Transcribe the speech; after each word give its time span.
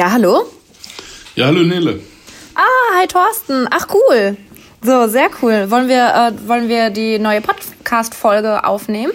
Ja, 0.00 0.10
hallo? 0.12 0.46
Ja, 1.36 1.44
hallo 1.48 1.62
Nele. 1.62 2.00
Ah, 2.54 2.98
hi 2.98 3.06
Thorsten. 3.06 3.68
Ach 3.70 3.86
cool. 3.92 4.34
So, 4.80 5.06
sehr 5.08 5.28
cool. 5.42 5.70
Wollen 5.70 5.88
wir, 5.88 6.06
äh, 6.06 6.48
wollen 6.48 6.70
wir 6.70 6.88
die 6.88 7.18
neue 7.18 7.42
Podcast-Folge 7.42 8.64
aufnehmen? 8.64 9.12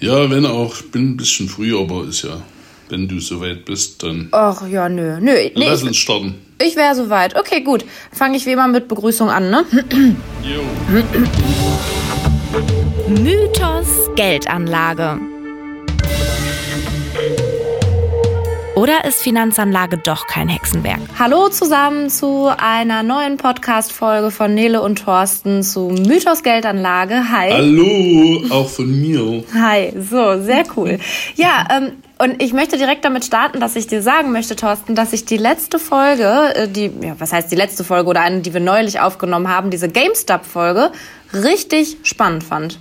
Ja, 0.00 0.28
wenn 0.28 0.44
auch. 0.44 0.74
Ich 0.74 0.90
bin 0.90 1.10
ein 1.10 1.16
bisschen 1.16 1.48
früh, 1.48 1.78
aber 1.78 2.02
ist 2.02 2.22
ja, 2.22 2.40
wenn 2.88 3.06
du 3.06 3.20
soweit 3.20 3.64
bist, 3.64 4.02
dann 4.02 4.26
Ach 4.32 4.66
ja, 4.66 4.88
nö. 4.88 5.20
nö 5.20 5.32
nee, 5.34 5.52
lass 5.54 5.82
ich, 5.82 5.86
uns 5.86 5.98
starten. 5.98 6.34
ich 6.60 6.74
wäre 6.74 6.96
soweit. 6.96 7.36
Okay, 7.36 7.60
gut. 7.60 7.84
Fange 8.10 8.38
ich 8.38 8.44
wie 8.44 8.54
immer 8.54 8.66
mit 8.66 8.88
Begrüßung 8.88 9.30
an, 9.30 9.50
ne? 9.50 9.64
Jo. 10.42 10.62
Mythos 13.06 14.10
Geldanlage. 14.16 15.20
Oder 18.76 19.06
ist 19.06 19.22
Finanzanlage 19.22 19.96
doch 19.96 20.26
kein 20.26 20.50
Hexenwerk? 20.50 21.00
Hallo 21.18 21.48
zusammen 21.48 22.10
zu 22.10 22.50
einer 22.54 23.02
neuen 23.02 23.38
Podcast-Folge 23.38 24.30
von 24.30 24.52
Nele 24.52 24.82
und 24.82 25.02
Thorsten 25.02 25.62
zu 25.62 25.88
Mythos 25.88 26.42
Geldanlage. 26.42 27.30
Hi. 27.30 27.52
Hallo, 27.52 28.42
auch 28.50 28.68
von 28.68 29.00
mir. 29.00 29.42
Hi, 29.54 29.94
so, 29.98 30.42
sehr 30.42 30.64
cool. 30.76 30.98
Ja, 31.36 31.66
ähm, 31.74 31.92
und 32.18 32.42
ich 32.42 32.52
möchte 32.52 32.76
direkt 32.76 33.02
damit 33.06 33.24
starten, 33.24 33.60
dass 33.60 33.76
ich 33.76 33.86
dir 33.86 34.02
sagen 34.02 34.30
möchte, 34.30 34.56
Thorsten, 34.56 34.94
dass 34.94 35.14
ich 35.14 35.24
die 35.24 35.38
letzte 35.38 35.78
Folge, 35.78 36.54
äh, 36.54 36.68
die, 36.68 36.90
ja, 37.00 37.14
was 37.18 37.32
heißt 37.32 37.50
die 37.50 37.56
letzte 37.56 37.82
Folge 37.82 38.10
oder 38.10 38.20
eine, 38.20 38.42
die 38.42 38.52
wir 38.52 38.60
neulich 38.60 39.00
aufgenommen 39.00 39.48
haben, 39.48 39.70
diese 39.70 39.88
GameStop-Folge, 39.88 40.92
richtig 41.32 41.96
spannend 42.02 42.44
fand. 42.44 42.78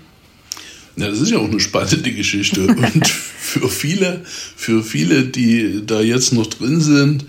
Ja, 0.98 1.10
das 1.10 1.20
ist 1.20 1.32
ja 1.32 1.38
auch 1.38 1.50
eine 1.50 1.60
spannende 1.60 2.12
Geschichte. 2.12 2.68
Und 2.68 3.08
für 3.08 3.70
viele, 3.70 4.22
für 4.56 4.84
viele, 4.84 5.26
die 5.26 5.82
da 5.86 6.02
jetzt 6.02 6.34
noch 6.34 6.48
drin 6.48 6.80
sind, 6.82 7.26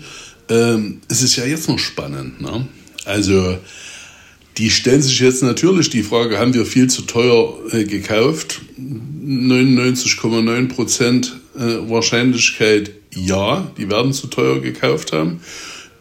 ähm, 0.49 1.01
ist 1.09 1.23
es 1.23 1.35
ja 1.35 1.45
jetzt 1.45 1.67
noch 1.67 1.79
spannend. 1.79 2.41
Ne? 2.41 2.67
Also, 3.05 3.57
die 4.57 4.69
stellen 4.69 5.01
sich 5.01 5.19
jetzt 5.19 5.43
natürlich 5.43 5.89
die 5.89 6.03
Frage, 6.03 6.39
haben 6.39 6.53
wir 6.53 6.65
viel 6.65 6.87
zu 6.89 7.03
teuer 7.03 7.57
äh, 7.71 7.83
gekauft? 7.83 8.61
99,9 8.79 10.67
Prozent 10.69 11.37
äh, 11.57 11.89
Wahrscheinlichkeit 11.89 12.91
ja, 13.13 13.71
die 13.77 13.89
werden 13.89 14.13
zu 14.13 14.27
teuer 14.27 14.61
gekauft 14.61 15.11
haben. 15.11 15.41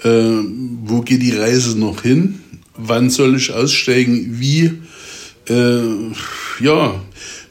Äh, 0.03 0.43
wo 0.85 1.01
geht 1.01 1.23
die 1.23 1.35
Reise 1.35 1.79
noch 1.79 2.03
hin? 2.03 2.41
Wann 2.77 3.11
soll 3.11 3.37
ich 3.37 3.53
aussteigen? 3.53 4.39
Wie? 4.39 4.73
Äh, 5.49 5.83
ja, 6.61 7.01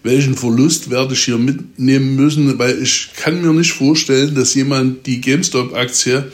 welchen 0.05 0.35
Verlust 0.35 0.89
werde 0.89 1.13
ich 1.13 1.25
hier 1.25 1.37
mitnehmen 1.37 2.15
müssen? 2.15 2.57
Weil 2.57 2.81
ich 2.81 3.09
kann 3.17 3.41
mir 3.41 3.53
nicht 3.53 3.73
vorstellen, 3.73 4.35
dass 4.35 4.53
jemand 4.53 5.05
die 5.05 5.19
GameStop-Aktie, 5.19 6.31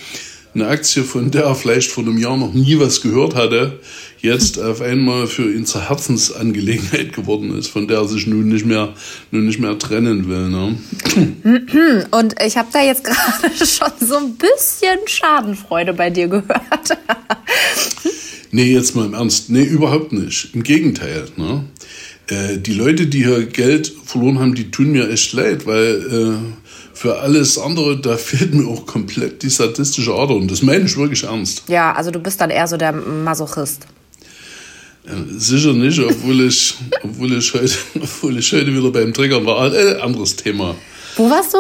eine 0.54 0.68
Aktie, 0.68 1.04
von 1.04 1.32
der 1.32 1.46
er 1.46 1.56
vielleicht 1.56 1.90
vor 1.90 2.04
einem 2.04 2.18
Jahr 2.18 2.36
noch 2.36 2.54
nie 2.54 2.78
was 2.78 3.02
gehört 3.02 3.36
hatte, 3.36 3.80
jetzt 4.20 4.60
auf 4.60 4.82
einmal 4.82 5.26
für 5.28 5.50
ihn 5.50 5.66
zur 5.66 5.88
Herzensangelegenheit 5.88 7.14
geworden 7.14 7.58
ist, 7.58 7.68
von 7.68 7.88
der 7.88 8.00
er 8.00 8.08
sich 8.08 8.28
nun 8.28 8.50
nicht 8.50 8.66
mehr, 8.66 8.94
nun 9.32 9.46
nicht 9.46 9.60
mehr 9.60 9.80
trennen 9.80 10.28
will. 10.28 10.50
Ne? 10.50 10.78
Und 12.12 12.36
ich 12.46 12.58
habe 12.58 12.68
da 12.74 12.84
jetzt 12.84 13.04
gerade 13.06 13.66
schon 13.66 14.08
so 14.08 14.18
ein 14.18 14.36
bisschen 14.36 15.00
Schadenfreude 15.08 15.94
bei 15.94 16.10
dir 16.10 16.28
gehört. 16.28 16.98
Nee, 18.54 18.74
jetzt 18.74 18.98
mal 18.98 19.06
im 19.06 19.14
Ernst. 19.14 19.50
Nee, 19.50 19.64
überhaupt 19.64 20.12
nicht. 20.12 20.54
Im 20.54 20.64
Gegenteil. 20.64 21.30
Ne? 21.38 21.64
Äh, 22.32 22.60
die 22.60 22.74
Leute, 22.74 23.08
die 23.08 23.26
hier 23.26 23.46
Geld 23.46 23.92
verloren 24.06 24.40
haben, 24.40 24.56
die 24.56 24.72
tun 24.72 24.92
mir 24.92 25.10
echt 25.10 25.34
leid, 25.34 25.66
weil 25.66 25.96
äh, 26.10 26.64
für 26.94 27.20
alles 27.20 27.58
andere, 27.58 28.00
da 28.00 28.16
fehlt 28.30 28.54
mir 28.54 28.68
auch 28.68 28.86
komplett 28.86 29.44
die 29.44 29.50
statistische 29.50 30.14
Ader. 30.14 30.36
Und 30.36 30.50
das 30.50 30.62
meine 30.62 30.86
ich 30.86 30.96
wirklich 30.96 31.24
ernst. 31.24 31.64
Ja, 31.68 31.92
also 31.92 32.10
du 32.10 32.20
bist 32.20 32.40
dann 32.40 32.50
eher 32.50 32.68
so 32.68 32.78
der 32.78 32.94
Masochist. 32.94 33.86
Ja, 35.06 35.14
sicher 35.36 35.74
nicht, 35.74 36.00
obwohl 36.00 36.48
ich, 36.48 36.76
obwohl, 37.04 37.34
ich 37.34 37.54
heute, 37.54 37.74
obwohl 37.96 38.38
ich 38.38 38.52
heute 38.54 38.68
wieder 38.68 38.92
beim 38.92 39.14
Triggern 39.14 39.46
war. 39.46 39.74
Äh, 39.74 40.00
anderes 40.00 40.38
Thema. 40.38 40.76
Wo 41.18 41.30
warst 41.30 41.54
du? 41.54 41.58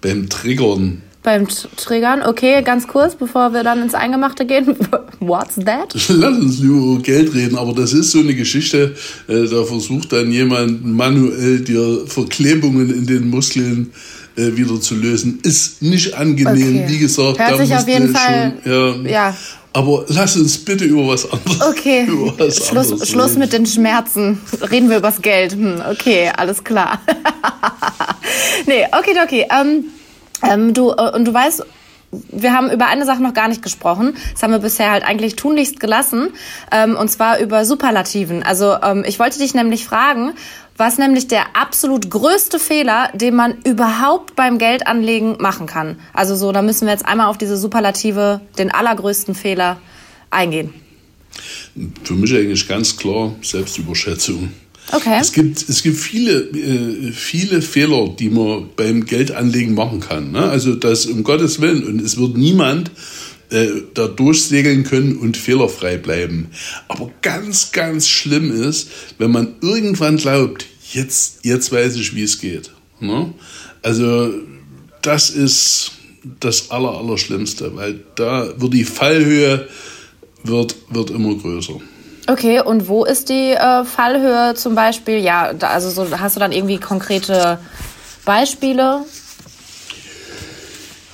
Beim 0.00 0.28
Triggern. 0.28 1.02
Beim 1.22 1.46
Triggern, 1.76 2.22
okay, 2.22 2.62
ganz 2.62 2.88
kurz, 2.88 3.14
bevor 3.14 3.52
wir 3.52 3.62
dann 3.62 3.80
ins 3.80 3.94
Eingemachte 3.94 4.44
gehen. 4.44 4.66
What's 5.20 5.54
that? 5.54 5.94
Lass 6.08 6.36
uns 6.38 6.58
über 6.58 7.00
Geld 7.00 7.32
reden, 7.32 7.56
aber 7.56 7.72
das 7.74 7.92
ist 7.92 8.10
so 8.10 8.18
eine 8.18 8.34
Geschichte, 8.34 8.96
äh, 9.28 9.46
da 9.46 9.62
versucht 9.62 10.12
dann 10.12 10.32
jemand 10.32 10.84
manuell 10.84 11.60
dir 11.60 12.06
Verklebungen 12.08 12.90
in 12.92 13.06
den 13.06 13.30
Muskeln 13.30 13.92
äh, 14.36 14.56
wieder 14.56 14.80
zu 14.80 14.96
lösen. 14.96 15.38
Ist 15.44 15.80
nicht 15.80 16.14
angenehm, 16.14 16.78
Okay. 16.80 16.84
wie 16.88 16.98
gesagt. 16.98 17.38
Hört 17.38 17.52
da 17.52 17.56
sich 17.56 17.72
auf 17.76 17.86
jeden 17.86 18.08
du 18.08 18.18
Fall- 18.18 18.54
Schon, 18.64 19.04
ja, 19.06 19.10
ja. 19.10 19.36
Aber 19.74 20.04
lass 20.08 20.36
uns 20.36 20.58
bitte 20.58 20.84
über 20.84 21.06
was 21.06 21.30
anderes. 21.30 21.60
Okay, 21.62 22.04
über 22.08 22.34
was 22.36 22.66
Schluss, 22.66 22.90
anderes 22.90 23.08
Schluss 23.08 23.36
mit 23.36 23.52
den 23.52 23.64
Schmerzen. 23.64 24.40
Reden 24.72 24.90
wir 24.90 24.96
übers 24.98 25.22
Geld. 25.22 25.52
Hm, 25.52 25.80
okay, 25.88 26.30
alles 26.36 26.64
klar. 26.64 27.00
nee, 28.66 28.84
okay, 28.90 29.14
okay. 29.24 29.46
Ähm, 29.50 29.84
ähm, 30.42 30.74
du, 30.74 30.90
äh, 30.90 31.14
und 31.14 31.26
du 31.26 31.34
weißt, 31.34 31.64
wir 32.30 32.52
haben 32.52 32.70
über 32.70 32.86
eine 32.86 33.06
Sache 33.06 33.22
noch 33.22 33.32
gar 33.32 33.48
nicht 33.48 33.62
gesprochen. 33.62 34.14
Das 34.32 34.42
haben 34.42 34.52
wir 34.52 34.58
bisher 34.58 34.90
halt 34.90 35.02
eigentlich 35.02 35.34
tunlichst 35.36 35.80
gelassen. 35.80 36.28
Ähm, 36.70 36.96
und 36.96 37.08
zwar 37.08 37.38
über 37.40 37.64
Superlativen. 37.64 38.42
Also 38.42 38.76
ähm, 38.82 39.02
ich 39.06 39.18
wollte 39.18 39.38
dich 39.38 39.54
nämlich 39.54 39.86
fragen, 39.86 40.34
was 40.76 40.98
nämlich 40.98 41.28
der 41.28 41.56
absolut 41.56 42.10
größte 42.10 42.58
Fehler, 42.58 43.10
den 43.14 43.34
man 43.34 43.54
überhaupt 43.64 44.36
beim 44.36 44.58
Geldanlegen 44.58 45.36
machen 45.38 45.66
kann. 45.66 45.98
Also 46.12 46.36
so, 46.36 46.52
da 46.52 46.60
müssen 46.60 46.86
wir 46.86 46.92
jetzt 46.92 47.06
einmal 47.06 47.28
auf 47.28 47.38
diese 47.38 47.56
Superlative, 47.56 48.40
den 48.58 48.70
allergrößten 48.70 49.34
Fehler 49.34 49.78
eingehen. 50.30 50.74
Für 52.04 52.14
mich 52.14 52.34
eigentlich 52.34 52.68
ganz 52.68 52.96
klar 52.96 53.32
Selbstüberschätzung. 53.42 54.52
Okay. 54.90 55.18
Es 55.20 55.32
gibt, 55.32 55.68
es 55.68 55.82
gibt 55.82 55.96
viele, 55.96 56.40
äh, 56.40 57.12
viele 57.12 57.62
Fehler, 57.62 58.08
die 58.18 58.30
man 58.30 58.70
beim 58.76 59.06
Geldanlegen 59.06 59.74
machen 59.74 60.00
kann. 60.00 60.32
Ne? 60.32 60.42
Also 60.42 60.74
das 60.74 61.06
um 61.06 61.22
Gottes 61.22 61.60
Willen. 61.60 61.84
Und 61.84 62.00
es 62.00 62.18
wird 62.18 62.36
niemand 62.36 62.90
äh, 63.50 63.68
da 63.94 64.08
durchsegeln 64.08 64.84
können 64.84 65.16
und 65.16 65.36
fehlerfrei 65.36 65.98
bleiben. 65.98 66.50
Aber 66.88 67.10
ganz, 67.22 67.72
ganz 67.72 68.08
schlimm 68.08 68.50
ist, 68.50 68.90
wenn 69.18 69.30
man 69.30 69.54
irgendwann 69.60 70.16
glaubt, 70.16 70.66
jetzt, 70.92 71.44
jetzt 71.44 71.70
weiß 71.70 71.96
ich, 71.96 72.14
wie 72.14 72.22
es 72.22 72.40
geht. 72.40 72.70
Ne? 73.00 73.32
Also 73.82 74.32
das 75.00 75.30
ist 75.30 75.92
das 76.40 76.70
Aller, 76.70 76.96
Allerschlimmste, 76.98 77.74
weil 77.74 78.00
da 78.14 78.60
wird 78.60 78.74
die 78.74 78.84
Fallhöhe 78.84 79.68
wird, 80.44 80.76
wird 80.90 81.10
immer 81.10 81.34
größer. 81.34 81.80
Okay, 82.32 82.62
und 82.62 82.88
wo 82.88 83.04
ist 83.04 83.28
die 83.28 83.50
äh, 83.50 83.84
Fallhöhe 83.84 84.54
zum 84.54 84.74
Beispiel? 84.74 85.18
Ja, 85.18 85.52
da, 85.52 85.66
also 85.66 85.90
so, 85.90 86.18
hast 86.18 86.34
du 86.34 86.40
dann 86.40 86.50
irgendwie 86.50 86.78
konkrete 86.78 87.58
Beispiele? 88.24 89.04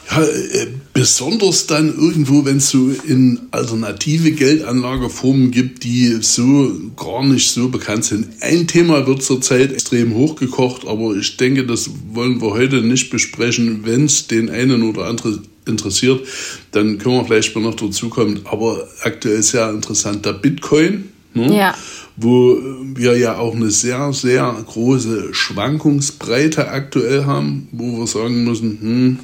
Ja, 0.09 0.23
äh, 0.23 0.69
besonders 0.93 1.67
dann 1.67 1.89
irgendwo, 1.89 2.45
wenn 2.45 2.59
es 2.59 2.71
so 2.71 2.91
in 3.05 3.49
alternative 3.51 4.31
Geldanlageformen 4.31 5.51
gibt, 5.51 5.83
die 5.83 6.19
so 6.21 6.71
gar 6.95 7.25
nicht 7.25 7.51
so 7.51 7.69
bekannt 7.69 8.05
sind. 8.05 8.29
Ein 8.41 8.69
Thema 8.69 9.05
wird 9.09 9.21
zurzeit 9.21 9.73
extrem 9.73 10.15
hochgekocht, 10.15 10.87
aber 10.87 11.17
ich 11.17 11.37
denke, 11.37 11.67
das 11.67 11.91
wollen 12.13 12.41
wir 12.41 12.53
heute 12.53 12.83
nicht 12.83 13.11
besprechen. 13.11 13.81
Wenn 13.85 14.05
es 14.05 14.29
den 14.29 14.51
einen 14.51 14.85
oder 14.85 15.07
anderen 15.07 15.49
interessiert, 15.67 16.27
dann 16.71 16.99
können 16.99 17.17
wir 17.17 17.25
vielleicht 17.25 17.55
mal 17.57 17.63
noch 17.63 17.75
dazu 17.75 18.09
kommen. 18.09 18.41
Aber 18.45 18.89
aktuell 19.03 19.43
sehr 19.43 19.69
interessant 19.71 20.25
der 20.25 20.33
Bitcoin. 20.35 21.13
Ne? 21.47 21.57
Ja. 21.57 21.75
wo 22.17 22.57
wir 22.95 23.17
ja 23.17 23.39
auch 23.39 23.55
eine 23.55 23.71
sehr, 23.71 24.13
sehr 24.13 24.55
große 24.67 25.33
Schwankungsbreite 25.35 26.69
aktuell 26.69 27.25
haben, 27.27 27.69
wo 27.73 27.99
wir 28.01 28.07
sagen 28.07 28.45
müssen, 28.45 28.79
hm, 28.81 29.19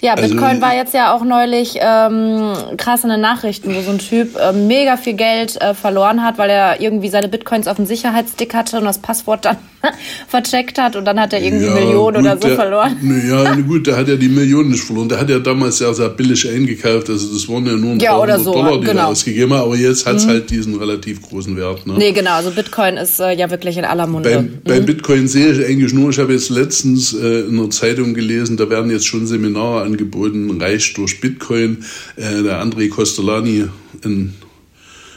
Ja, 0.00 0.14
Also- 0.14 0.28
Bitcoin 0.32 0.60
war 0.60 0.76
jetzt 0.76 0.94
ja 0.94 1.12
auch 1.12 1.24
neulich 1.24 1.76
ähm, 1.80 2.52
krass 2.76 3.02
in 3.02 3.10
den 3.10 3.20
Nachrichten, 3.20 3.74
wo 3.74 3.80
so 3.80 3.90
ein 3.90 3.98
Typ 3.98 4.36
äh, 4.36 4.52
mega 4.52 4.96
viel 4.96 5.14
Geld 5.14 5.60
äh, 5.60 5.74
verloren 5.74 6.22
hat, 6.22 6.38
weil 6.38 6.50
er 6.50 6.80
irgendwie 6.80 7.08
seine 7.08 7.26
Bitcoins 7.28 7.66
auf 7.66 7.76
dem 7.76 7.86
Sicherheitsstick 7.86 8.54
hatte 8.54 8.78
und 8.78 8.84
das 8.84 8.98
Passwort 8.98 9.44
dann 9.44 9.56
vercheckt 10.28 10.78
hat 10.78 10.96
und 10.96 11.04
dann 11.04 11.20
hat 11.20 11.32
er 11.32 11.42
irgendwie 11.42 11.66
Ja, 11.66 11.74
Millionen 11.74 12.16
gut, 12.16 12.24
oder 12.24 12.36
so 12.40 12.48
der, 12.48 12.56
verloren. 12.56 13.22
Ja, 13.28 13.54
gut, 13.66 13.86
der 13.86 13.96
hat 13.96 14.08
ja 14.08 14.16
die 14.16 14.28
Millionen 14.28 14.70
nicht 14.70 14.82
verloren. 14.82 15.08
Der 15.08 15.20
hat 15.20 15.30
ja 15.30 15.38
damals 15.38 15.78
sehr, 15.78 15.94
sehr 15.94 16.08
billig 16.08 16.48
eingekauft. 16.48 17.10
Also 17.10 17.32
das 17.32 17.48
waren 17.48 17.66
ja 17.66 17.72
nur 17.72 17.92
ein 17.92 18.00
Ja, 18.00 18.12
paar 18.12 18.22
hundert 18.22 18.44
so, 18.44 18.52
Dollar, 18.52 18.80
die 18.80 18.86
er 18.86 18.92
genau. 18.92 19.08
ausgegeben 19.08 19.52
hat. 19.54 19.62
Aber 19.62 19.76
jetzt 19.76 20.06
hat 20.06 20.16
es 20.16 20.26
halt 20.26 20.50
diesen 20.50 20.76
relativ 20.76 21.22
großen 21.22 21.56
Wert. 21.56 21.86
Ne? 21.86 21.94
Nee, 21.96 22.12
genau, 22.12 22.32
also 22.32 22.50
Bitcoin 22.50 22.96
ist 22.96 23.20
äh, 23.20 23.32
ja 23.32 23.50
wirklich 23.50 23.76
in 23.76 23.84
aller 23.84 24.06
Munde. 24.06 24.30
Beim, 24.30 24.58
beim 24.64 24.86
Bitcoin 24.86 25.28
sehe 25.28 25.52
ich 25.52 25.64
eigentlich 25.64 25.92
nur, 25.92 26.10
ich 26.10 26.18
habe 26.18 26.32
jetzt 26.32 26.50
letztens 26.50 27.14
äh, 27.14 27.40
in 27.40 27.58
einer 27.58 27.70
Zeitung 27.70 28.14
gelesen, 28.14 28.56
da 28.56 28.68
werden 28.70 28.90
jetzt 28.90 29.06
schon 29.06 29.26
Seminare 29.26 29.82
angeboten, 29.82 30.60
reich 30.60 30.92
durch 30.94 31.20
Bitcoin. 31.20 31.84
Äh, 32.16 32.42
der 32.42 32.62
André 32.62 32.88
Costolani, 32.88 33.66
ein 34.04 34.34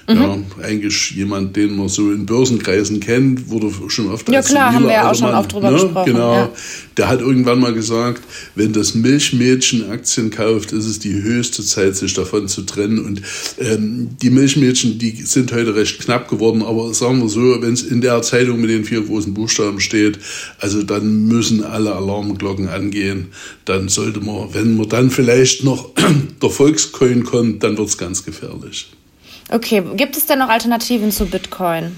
Mhm. 0.08 0.16
Ja, 0.16 0.38
eigentlich 0.64 1.12
jemand, 1.12 1.56
den 1.56 1.76
man 1.76 1.88
so 1.88 2.12
in 2.12 2.26
Börsenkreisen 2.26 3.00
kennt, 3.00 3.50
wurde 3.50 3.72
schon 3.88 4.10
oft 4.10 4.28
Ja 4.30 4.42
klar, 4.42 4.74
haben 4.74 4.86
wir 4.86 4.94
ja 4.94 5.12
auch 5.12 5.16
schon 5.16 5.34
oft 5.34 5.54
drüber 5.54 5.72
ne? 5.72 5.78
gesprochen. 5.78 6.14
Genau. 6.14 6.34
Ja. 6.34 6.50
Der 6.98 7.08
hat 7.08 7.22
irgendwann 7.22 7.60
mal 7.60 7.74
gesagt, 7.74 8.22
wenn 8.56 8.74
das 8.74 8.96
Milchmädchen 8.96 9.90
Aktien 9.90 10.30
kauft, 10.30 10.72
ist 10.72 10.86
es 10.86 11.00
die 11.00 11.22
höchste 11.22 11.64
Zeit, 11.64 11.96
sich 11.96 12.14
davon 12.14 12.48
zu 12.48 12.64
trennen. 12.64 13.00
Und 13.06 13.22
ähm, 13.60 14.10
die 14.22 14.30
Milchmädchen, 14.30 14.98
die 14.98 15.12
sind 15.24 15.52
heute 15.54 15.76
recht 15.76 16.00
knapp 16.00 16.28
geworden, 16.30 16.64
aber 16.64 16.94
sagen 16.94 17.22
wir 17.22 17.30
so, 17.30 17.62
wenn 17.62 17.74
es 17.74 17.84
in 17.84 18.02
der 18.02 18.22
Zeitung 18.22 18.60
mit 18.60 18.70
den 18.70 18.84
vier 18.84 19.02
großen 19.02 19.34
Buchstaben 19.34 19.80
steht, 19.80 20.20
also 20.60 20.84
dann 20.84 21.28
müssen 21.28 21.64
alle 21.64 21.96
Alarmglocken 21.96 22.68
angehen. 22.68 23.28
Dann 23.66 23.88
sollte 23.88 24.20
man, 24.20 24.54
wenn 24.54 24.76
man 24.76 24.90
dann 24.90 25.12
vielleicht 25.12 25.64
noch 25.64 25.92
der 26.42 26.50
Volkscoin 26.50 27.24
kommt, 27.24 27.64
dann 27.64 27.78
wird 27.78 27.88
es 27.88 27.98
ganz 27.98 28.26
gefährlich. 28.26 28.88
Okay, 29.52 29.84
gibt 29.98 30.18
es 30.18 30.26
denn 30.26 30.40
noch 30.40 30.50
Alternativen 30.50 31.12
zu 31.12 31.26
Bitcoin? 31.26 31.92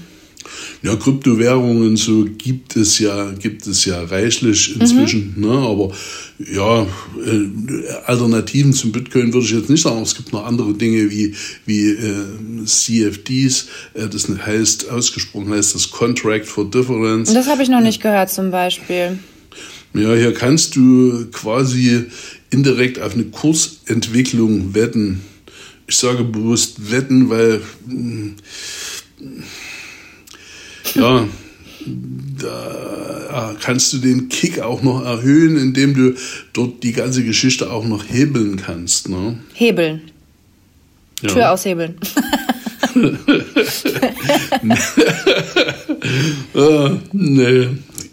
Ja, 0.82 0.96
Kryptowährungen 0.96 1.96
so 1.96 2.26
gibt 2.36 2.76
es 2.76 2.98
ja, 2.98 3.30
gibt 3.30 3.66
es 3.66 3.84
ja 3.84 4.02
reichlich 4.02 4.78
inzwischen, 4.78 5.32
mhm. 5.36 5.46
ne? 5.46 5.52
aber 5.52 5.92
ja, 6.38 6.82
äh, 6.82 7.88
Alternativen 8.04 8.72
zum 8.72 8.92
Bitcoin 8.92 9.32
würde 9.32 9.46
ich 9.46 9.52
jetzt 9.52 9.70
nicht 9.70 9.82
sagen. 9.82 10.02
Es 10.02 10.14
gibt 10.14 10.32
noch 10.32 10.44
andere 10.44 10.74
Dinge 10.74 11.10
wie, 11.10 11.34
wie 11.64 11.90
äh, 11.90 12.64
CFDs, 12.66 13.68
äh, 13.94 14.08
das 14.08 14.28
heißt, 14.28 14.90
ausgesprochen 14.90 15.50
heißt 15.50 15.74
das 15.74 15.90
Contract 15.90 16.46
for 16.46 16.68
Difference. 16.68 17.32
Das 17.32 17.46
habe 17.46 17.62
ich 17.62 17.68
noch 17.68 17.80
nicht 17.80 18.02
gehört 18.02 18.30
zum 18.30 18.50
Beispiel. 18.50 19.18
Ja, 19.94 20.12
hier 20.14 20.34
kannst 20.34 20.76
du 20.76 21.26
quasi 21.30 22.06
indirekt 22.50 23.00
auf 23.00 23.14
eine 23.14 23.24
Kursentwicklung 23.24 24.74
wetten 24.74 25.22
ich 25.86 25.96
sage 25.96 26.24
bewusst 26.24 26.90
wetten, 26.90 27.30
weil 27.30 27.60
mm, 27.86 28.30
ja, 30.94 31.26
da 32.40 33.54
kannst 33.60 33.92
du 33.92 33.98
den 33.98 34.28
Kick 34.28 34.60
auch 34.60 34.82
noch 34.82 35.04
erhöhen, 35.04 35.56
indem 35.56 35.94
du 35.94 36.14
dort 36.52 36.82
die 36.82 36.92
ganze 36.92 37.24
Geschichte 37.24 37.70
auch 37.70 37.84
noch 37.84 38.04
hebeln 38.08 38.56
kannst. 38.56 39.08
Ne? 39.08 39.38
Hebeln. 39.52 40.02
Ja. 41.22 41.28
Tür 41.28 41.52
aushebeln. 41.52 41.96
ah, 46.54 46.90
nee. 47.12 47.68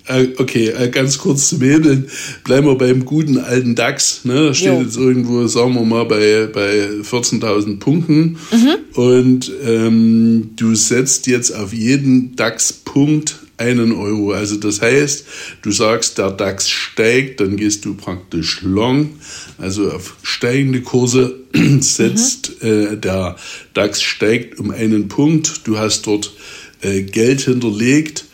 Äh, 0.08 0.28
okay, 0.38 0.70
äh, 0.70 0.90
ganz 0.90 1.18
kurz 1.18 1.50
zum 1.50 1.62
Hebeln. 1.62 2.10
Bleiben 2.44 2.68
wir 2.68 2.76
beim 2.76 3.06
guten 3.06 3.38
alten 3.38 3.76
DAX. 3.76 4.26
Ne? 4.26 4.48
Da 4.48 4.54
steht 4.54 4.74
jo. 4.74 4.82
jetzt 4.82 4.98
irgendwo, 4.98 5.46
sagen 5.48 5.74
wir 5.76 5.86
mal, 5.86 6.06
bei, 6.06 6.48
bei 6.52 6.88
14.000 7.02 7.80
Punkten. 7.80 8.38
Mhm. 8.52 8.76
Und 8.96 9.52
ähm, 9.64 10.50
du 10.56 10.76
setzt 10.76 11.28
jetzt 11.28 11.52
auf 11.52 11.74
jeden 11.74 12.36
DAX-Punkt 12.36 13.38
einen 13.62 13.92
Euro. 13.92 14.32
Also 14.32 14.58
das 14.58 14.82
heißt, 14.82 15.26
du 15.62 15.72
sagst, 15.72 16.18
der 16.18 16.32
DAX 16.32 16.70
steigt, 16.70 17.40
dann 17.40 17.58
gehst 17.58 17.86
du 17.86 17.94
praktisch 17.94 18.62
long, 18.64 19.12
also 19.58 19.92
auf 19.92 20.18
steigende 20.24 20.82
Kurse 20.82 21.36
setzt 21.80 22.64
mhm. 22.64 22.68
äh, 22.68 22.98
der 22.98 23.36
DAX 23.74 24.02
steigt 24.02 24.60
um 24.60 24.72
einen 24.72 25.08
Punkt. 25.08 25.62
Du 25.66 25.78
hast 25.78 26.08
dort 26.08 26.34
äh, 26.82 27.04
Geld 27.04 27.42
hinterlegt 27.42 28.26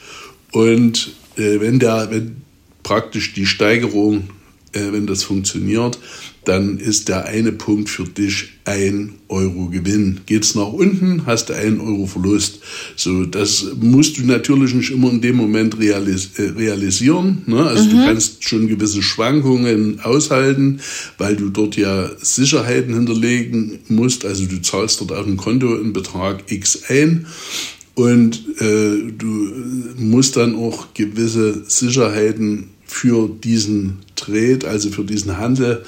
und 0.51 1.11
äh, 1.37 1.59
wenn, 1.59 1.79
der, 1.79 2.09
wenn 2.11 2.37
praktisch 2.83 3.33
die 3.33 3.45
Steigerung, 3.45 4.29
äh, 4.73 4.91
wenn 4.91 5.07
das 5.07 5.23
funktioniert, 5.23 5.99
dann 6.47 6.77
ist 6.77 7.09
der 7.09 7.25
eine 7.25 7.51
Punkt 7.51 7.89
für 7.89 8.05
dich 8.05 8.53
ein 8.63 9.15
Euro 9.27 9.67
Gewinn. 9.67 10.21
Geht 10.25 10.43
es 10.45 10.55
nach 10.55 10.71
unten, 10.71 11.25
hast 11.25 11.49
du 11.49 11.53
einen 11.53 11.81
Euro 11.81 12.05
Verlust. 12.05 12.61
So, 12.95 13.25
das 13.25 13.65
musst 13.81 14.17
du 14.17 14.23
natürlich 14.23 14.73
nicht 14.73 14.91
immer 14.91 15.09
in 15.09 15.19
dem 15.19 15.35
Moment 15.35 15.77
realis 15.77 16.31
äh, 16.37 16.43
realisieren. 16.43 17.41
Ne? 17.47 17.61
Also 17.65 17.83
mhm. 17.83 17.89
du 17.89 18.05
kannst 18.05 18.47
schon 18.47 18.67
gewisse 18.69 19.01
Schwankungen 19.01 19.99
aushalten, 19.99 20.79
weil 21.17 21.35
du 21.35 21.49
dort 21.49 21.75
ja 21.75 22.09
Sicherheiten 22.21 22.93
hinterlegen 22.93 23.79
musst. 23.89 24.25
Also 24.25 24.45
du 24.45 24.61
zahlst 24.61 25.01
dort 25.01 25.11
auf 25.11 25.27
ein 25.27 25.35
Konto 25.35 25.75
einen 25.75 25.91
Betrag 25.91 26.49
X 26.49 26.83
ein 26.87 27.27
und 27.97 28.61
äh, 28.61 29.11
du 29.17 29.25
musst 29.97 30.37
dann 30.37 30.55
auch 30.55 30.93
gewisse 30.93 31.63
Sicherheiten 31.67 32.69
für 32.85 33.27
diesen 33.27 33.97
Trade, 34.15 34.59
also 34.67 34.91
für 34.91 35.03
diesen 35.03 35.39
Handel, 35.39 35.83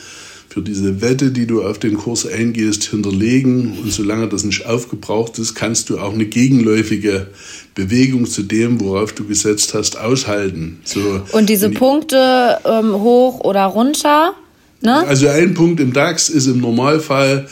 für 0.50 0.64
diese 0.64 1.02
Wette, 1.04 1.30
die 1.30 1.46
du 1.46 1.62
auf 1.62 1.78
den 1.78 1.98
Kurs 1.98 2.26
eingehst, 2.26 2.86
hinterlegen. 2.86 3.78
Und 3.84 3.92
solange 3.92 4.28
das 4.28 4.44
nicht 4.44 4.66
aufgebraucht 4.66 5.38
ist, 5.38 5.54
kannst 5.54 5.92
du 5.92 6.00
auch 6.00 6.14
eine 6.14 6.26
gegenläufige 6.26 7.28
Bewegung 7.76 8.26
zu 8.26 8.42
dem, 8.42 8.82
worauf 8.82 9.14
du 9.14 9.26
gesetzt 9.26 9.76
hast, 9.76 9.96
aushalten. 10.00 10.80
So, 10.86 11.22
und 11.34 11.48
diese 11.48 11.68
und 11.68 11.76
Punkte 11.76 12.58
ähm, 12.66 12.92
hoch 12.94 13.42
oder 13.42 13.66
runter? 13.66 14.34
Ne? 14.82 15.06
Also 15.06 15.28
ein 15.28 15.54
Punkt 15.54 15.80
im 15.80 15.94
DAX 15.94 16.30
ist 16.30 16.48
im 16.48 16.60
Normalfall 16.60 17.48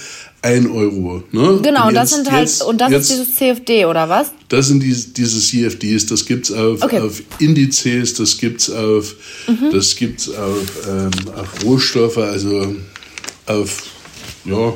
1 0.47 0.69
Euro. 0.69 1.23
Ne? 1.31 1.59
Genau, 1.61 1.89
und 1.89 1.93
das 1.93 2.11
sind 2.11 2.31
halt, 2.31 2.47
jetzt, 2.47 2.63
und 2.63 2.79
das 2.79 2.91
jetzt, 2.91 3.11
ist 3.11 3.19
dieses 3.19 3.35
CFD, 3.35 3.85
oder 3.85 4.07
was? 4.07 4.31
Das 4.47 4.67
sind 4.67 4.81
die, 4.81 4.93
diese 4.93 5.39
CFDs, 5.41 6.05
das 6.05 6.25
gibt's 6.25 6.51
auf, 6.51 6.81
okay. 6.81 6.99
auf 6.99 7.21
Indizes, 7.39 8.13
das 8.13 8.37
gibt's 8.37 8.69
auf, 8.69 9.15
mhm. 9.47 9.71
das 9.73 9.95
gibt's 9.95 10.29
auf, 10.29 10.87
ähm, 10.87 11.11
auf 11.35 11.65
Rohstoffe, 11.65 12.17
also 12.17 12.75
auf, 13.45 13.83
ja, 14.45 14.73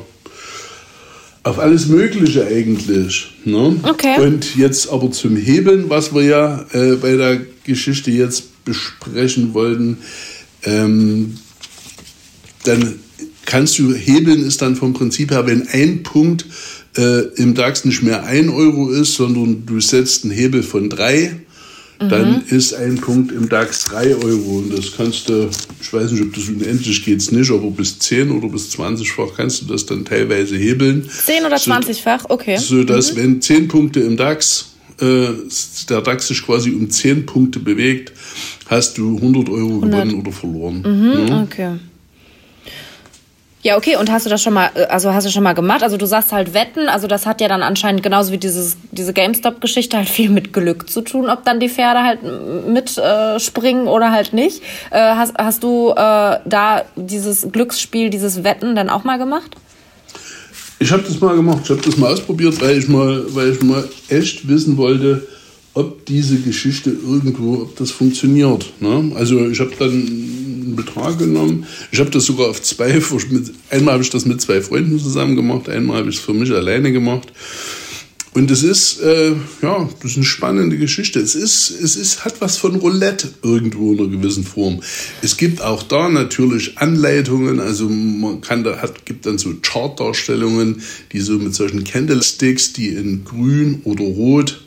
auf 1.43 1.57
alles 1.57 1.87
Mögliche 1.87 2.45
eigentlich. 2.45 3.27
Ne? 3.45 3.77
Okay. 3.83 4.19
Und 4.19 4.55
jetzt 4.57 4.91
aber 4.91 5.09
zum 5.11 5.37
Hebeln, 5.37 5.89
was 5.89 6.13
wir 6.13 6.23
ja 6.23 6.65
äh, 6.73 6.95
bei 6.97 7.15
der 7.15 7.39
Geschichte 7.63 8.11
jetzt 8.11 8.63
besprechen 8.65 9.53
wollten, 9.53 9.97
ähm, 10.63 11.37
dann 12.65 12.99
kannst 13.51 13.77
du 13.79 13.93
hebeln, 13.93 14.45
ist 14.45 14.61
dann 14.61 14.77
vom 14.77 14.93
Prinzip 14.93 15.31
her, 15.31 15.45
wenn 15.45 15.67
ein 15.67 16.03
Punkt 16.03 16.45
äh, 16.97 17.27
im 17.35 17.53
DAX 17.53 17.83
nicht 17.83 18.01
mehr 18.01 18.23
ein 18.23 18.49
Euro 18.49 18.89
ist, 18.89 19.15
sondern 19.15 19.65
du 19.65 19.81
setzt 19.81 20.23
einen 20.23 20.31
Hebel 20.31 20.63
von 20.63 20.89
drei, 20.89 21.35
mhm. 21.99 22.09
dann 22.09 22.45
ist 22.47 22.73
ein 22.73 22.95
Punkt 22.95 23.33
im 23.33 23.49
DAX 23.49 23.83
drei 23.83 24.15
Euro. 24.15 24.59
Und 24.59 24.77
das 24.77 24.93
kannst 24.95 25.27
du, 25.27 25.49
ich 25.81 25.91
weiß 25.91 26.11
nicht, 26.11 26.21
ob 26.21 26.33
das 26.33 26.47
unendlich 26.47 27.03
geht, 27.03 27.19
es 27.19 27.33
nicht, 27.33 27.51
aber 27.51 27.69
bis 27.71 27.99
10 27.99 28.31
oder 28.31 28.47
bis 28.47 28.73
20-fach 28.73 29.35
kannst 29.35 29.63
du 29.63 29.65
das 29.65 29.85
dann 29.85 30.05
teilweise 30.05 30.55
hebeln. 30.55 31.09
10 31.09 31.43
oder 31.43 31.57
20-fach, 31.57 32.29
okay. 32.29 32.55
So 32.57 32.85
dass, 32.85 33.15
mhm. 33.15 33.17
wenn 33.17 33.41
10 33.41 33.67
Punkte 33.67 33.99
im 33.99 34.15
DAX, 34.15 34.67
äh, 35.01 35.27
der 35.89 35.99
DAX 35.99 36.29
sich 36.29 36.41
quasi 36.41 36.69
um 36.71 36.89
10 36.89 37.25
Punkte 37.25 37.59
bewegt, 37.59 38.13
hast 38.67 38.97
du 38.97 39.17
100 39.17 39.49
Euro 39.49 39.81
100. 39.81 39.91
gewonnen 39.91 40.13
oder 40.21 40.31
verloren. 40.31 40.81
Mhm, 40.85 41.27
ja? 41.27 41.43
Okay. 41.43 41.79
Ja, 43.63 43.77
okay, 43.77 43.95
und 43.95 44.11
hast 44.11 44.25
du 44.25 44.29
das 44.29 44.41
schon 44.41 44.53
mal, 44.53 44.71
äh, 44.73 44.85
also 44.85 45.13
hast 45.13 45.27
du 45.27 45.31
schon 45.31 45.43
mal 45.43 45.53
gemacht? 45.53 45.83
Also 45.83 45.97
du 45.97 46.07
sagst 46.07 46.31
halt 46.31 46.53
Wetten, 46.53 46.89
also 46.89 47.07
das 47.07 47.25
hat 47.25 47.41
ja 47.41 47.47
dann 47.47 47.61
anscheinend 47.61 48.01
genauso 48.01 48.31
wie 48.31 48.37
dieses, 48.37 48.77
diese 48.91 49.13
GameStop-Geschichte 49.13 49.97
halt 49.97 50.09
viel 50.09 50.29
mit 50.29 50.51
Glück 50.51 50.89
zu 50.89 51.01
tun, 51.01 51.29
ob 51.29 51.45
dann 51.45 51.59
die 51.59 51.69
Pferde 51.69 52.03
halt 52.03 52.19
mitspringen 52.67 53.85
äh, 53.85 53.89
oder 53.89 54.11
halt 54.11 54.33
nicht. 54.33 54.63
Äh, 54.89 54.99
hast, 54.99 55.35
hast 55.37 55.63
du 55.63 55.91
äh, 55.91 55.93
da 55.95 56.83
dieses 56.95 57.51
Glücksspiel, 57.51 58.09
dieses 58.09 58.43
Wetten 58.43 58.75
dann 58.75 58.89
auch 58.89 59.03
mal 59.03 59.17
gemacht? 59.17 59.55
Ich 60.79 60.91
habe 60.91 61.03
das 61.03 61.19
mal 61.19 61.35
gemacht, 61.35 61.59
ich 61.65 61.69
habe 61.69 61.81
das 61.81 61.97
mal 61.97 62.11
ausprobiert, 62.11 62.59
weil 62.59 62.79
ich 62.79 62.87
mal, 62.87 63.23
weil 63.35 63.51
ich 63.51 63.61
mal 63.61 63.87
echt 64.09 64.47
wissen 64.47 64.77
wollte, 64.77 65.27
ob 65.75 66.03
diese 66.07 66.39
Geschichte 66.39 66.89
irgendwo, 66.89 67.61
ob 67.61 67.75
das 67.75 67.91
funktioniert. 67.91 68.73
Ne? 68.79 69.11
Also 69.15 69.39
ich 69.47 69.59
habe 69.59 69.71
dann 69.77 70.30
einen 70.71 70.85
Betrag 70.85 71.19
genommen. 71.19 71.65
Ich 71.91 71.99
habe 71.99 72.09
das 72.09 72.25
sogar 72.25 72.49
auf 72.49 72.61
zwei, 72.61 73.01
einmal 73.69 73.93
habe 73.93 74.03
ich 74.03 74.09
das 74.09 74.25
mit 74.25 74.41
zwei 74.41 74.61
Freunden 74.61 74.99
zusammen 74.99 75.35
gemacht, 75.35 75.69
einmal 75.69 75.97
habe 75.97 76.09
ich 76.09 76.17
es 76.17 76.21
für 76.21 76.33
mich 76.33 76.51
alleine 76.51 76.91
gemacht. 76.91 77.31
Und 78.33 78.49
es 78.49 78.63
ist, 78.63 79.01
äh, 79.01 79.33
ja, 79.61 79.89
das 80.01 80.11
ist 80.11 80.17
eine 80.17 80.25
spannende 80.25 80.77
Geschichte. 80.77 81.19
Es 81.19 81.35
ist, 81.35 81.69
es 81.69 81.97
ist, 81.97 82.23
hat 82.23 82.39
was 82.39 82.55
von 82.55 82.75
Roulette 82.77 83.27
irgendwo 83.43 83.91
in 83.91 83.99
einer 83.99 84.07
gewissen 84.07 84.45
Form. 84.45 84.79
Es 85.21 85.35
gibt 85.35 85.61
auch 85.61 85.83
da 85.83 86.07
natürlich 86.07 86.77
Anleitungen, 86.77 87.59
also 87.59 87.89
man 87.89 88.39
kann 88.39 88.63
da, 88.63 88.77
hat, 88.81 89.05
gibt 89.05 89.25
dann 89.25 89.37
so 89.37 89.53
Chartdarstellungen, 89.61 90.81
die 91.11 91.19
so 91.19 91.33
mit 91.39 91.53
solchen 91.53 91.83
Candlesticks, 91.83 92.71
die 92.71 92.89
in 92.89 93.25
grün 93.25 93.81
oder 93.83 94.05
rot 94.05 94.61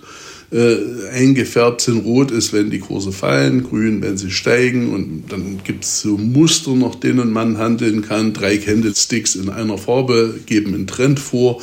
äh, 0.54 1.08
eingefärbt 1.12 1.80
sind. 1.80 2.04
Rot 2.04 2.30
ist, 2.30 2.52
wenn 2.52 2.70
die 2.70 2.78
Kurse 2.78 3.10
fallen, 3.10 3.64
grün, 3.64 4.00
wenn 4.02 4.16
sie 4.16 4.30
steigen. 4.30 4.92
Und 4.92 5.24
dann 5.28 5.60
gibt 5.64 5.84
es 5.84 6.02
so 6.02 6.16
Muster, 6.16 6.74
nach 6.76 6.94
denen 6.94 7.32
man 7.32 7.58
handeln 7.58 8.02
kann. 8.02 8.32
Drei 8.32 8.58
Candlesticks 8.58 9.34
in 9.34 9.48
einer 9.48 9.78
Farbe 9.78 10.38
geben 10.46 10.74
einen 10.74 10.86
Trend 10.86 11.18
vor. 11.18 11.60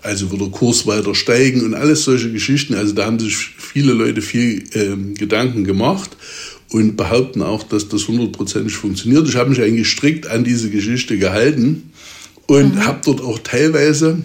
Also 0.00 0.30
wird 0.30 0.40
der 0.40 0.48
Kurs 0.48 0.86
weiter 0.86 1.14
steigen 1.14 1.62
und 1.62 1.74
alles 1.74 2.04
solche 2.04 2.32
Geschichten. 2.32 2.74
Also 2.74 2.94
da 2.94 3.04
haben 3.04 3.18
sich 3.18 3.36
viele 3.36 3.92
Leute 3.92 4.22
viel 4.22 4.64
ähm, 4.72 5.14
Gedanken 5.14 5.64
gemacht 5.64 6.16
und 6.70 6.96
behaupten 6.96 7.42
auch, 7.42 7.62
dass 7.62 7.88
das 7.88 8.08
hundertprozentig 8.08 8.74
funktioniert. 8.74 9.28
Ich 9.28 9.36
habe 9.36 9.50
mich 9.50 9.60
eigentlich 9.60 9.88
strikt 9.88 10.26
an 10.26 10.42
diese 10.42 10.70
Geschichte 10.70 11.18
gehalten 11.18 11.92
und 12.46 12.76
mhm. 12.76 12.86
habe 12.86 13.00
dort 13.04 13.20
auch 13.20 13.38
teilweise 13.40 14.24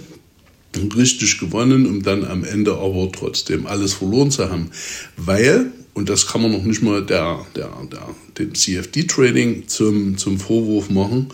richtig 0.95 1.39
gewonnen, 1.39 1.85
um 1.85 2.03
dann 2.03 2.25
am 2.25 2.43
Ende 2.43 2.73
aber 2.73 3.09
trotzdem 3.11 3.67
alles 3.67 3.93
verloren 3.93 4.31
zu 4.31 4.49
haben. 4.49 4.71
Weil, 5.15 5.71
und 5.93 6.09
das 6.09 6.27
kann 6.27 6.41
man 6.41 6.51
noch 6.51 6.63
nicht 6.63 6.81
mal 6.81 7.03
der, 7.03 7.45
der, 7.55 7.69
der, 7.91 8.07
dem 8.37 8.53
CFD-Trading 8.53 9.67
zum, 9.67 10.17
zum 10.17 10.39
Vorwurf 10.39 10.89
machen, 10.89 11.27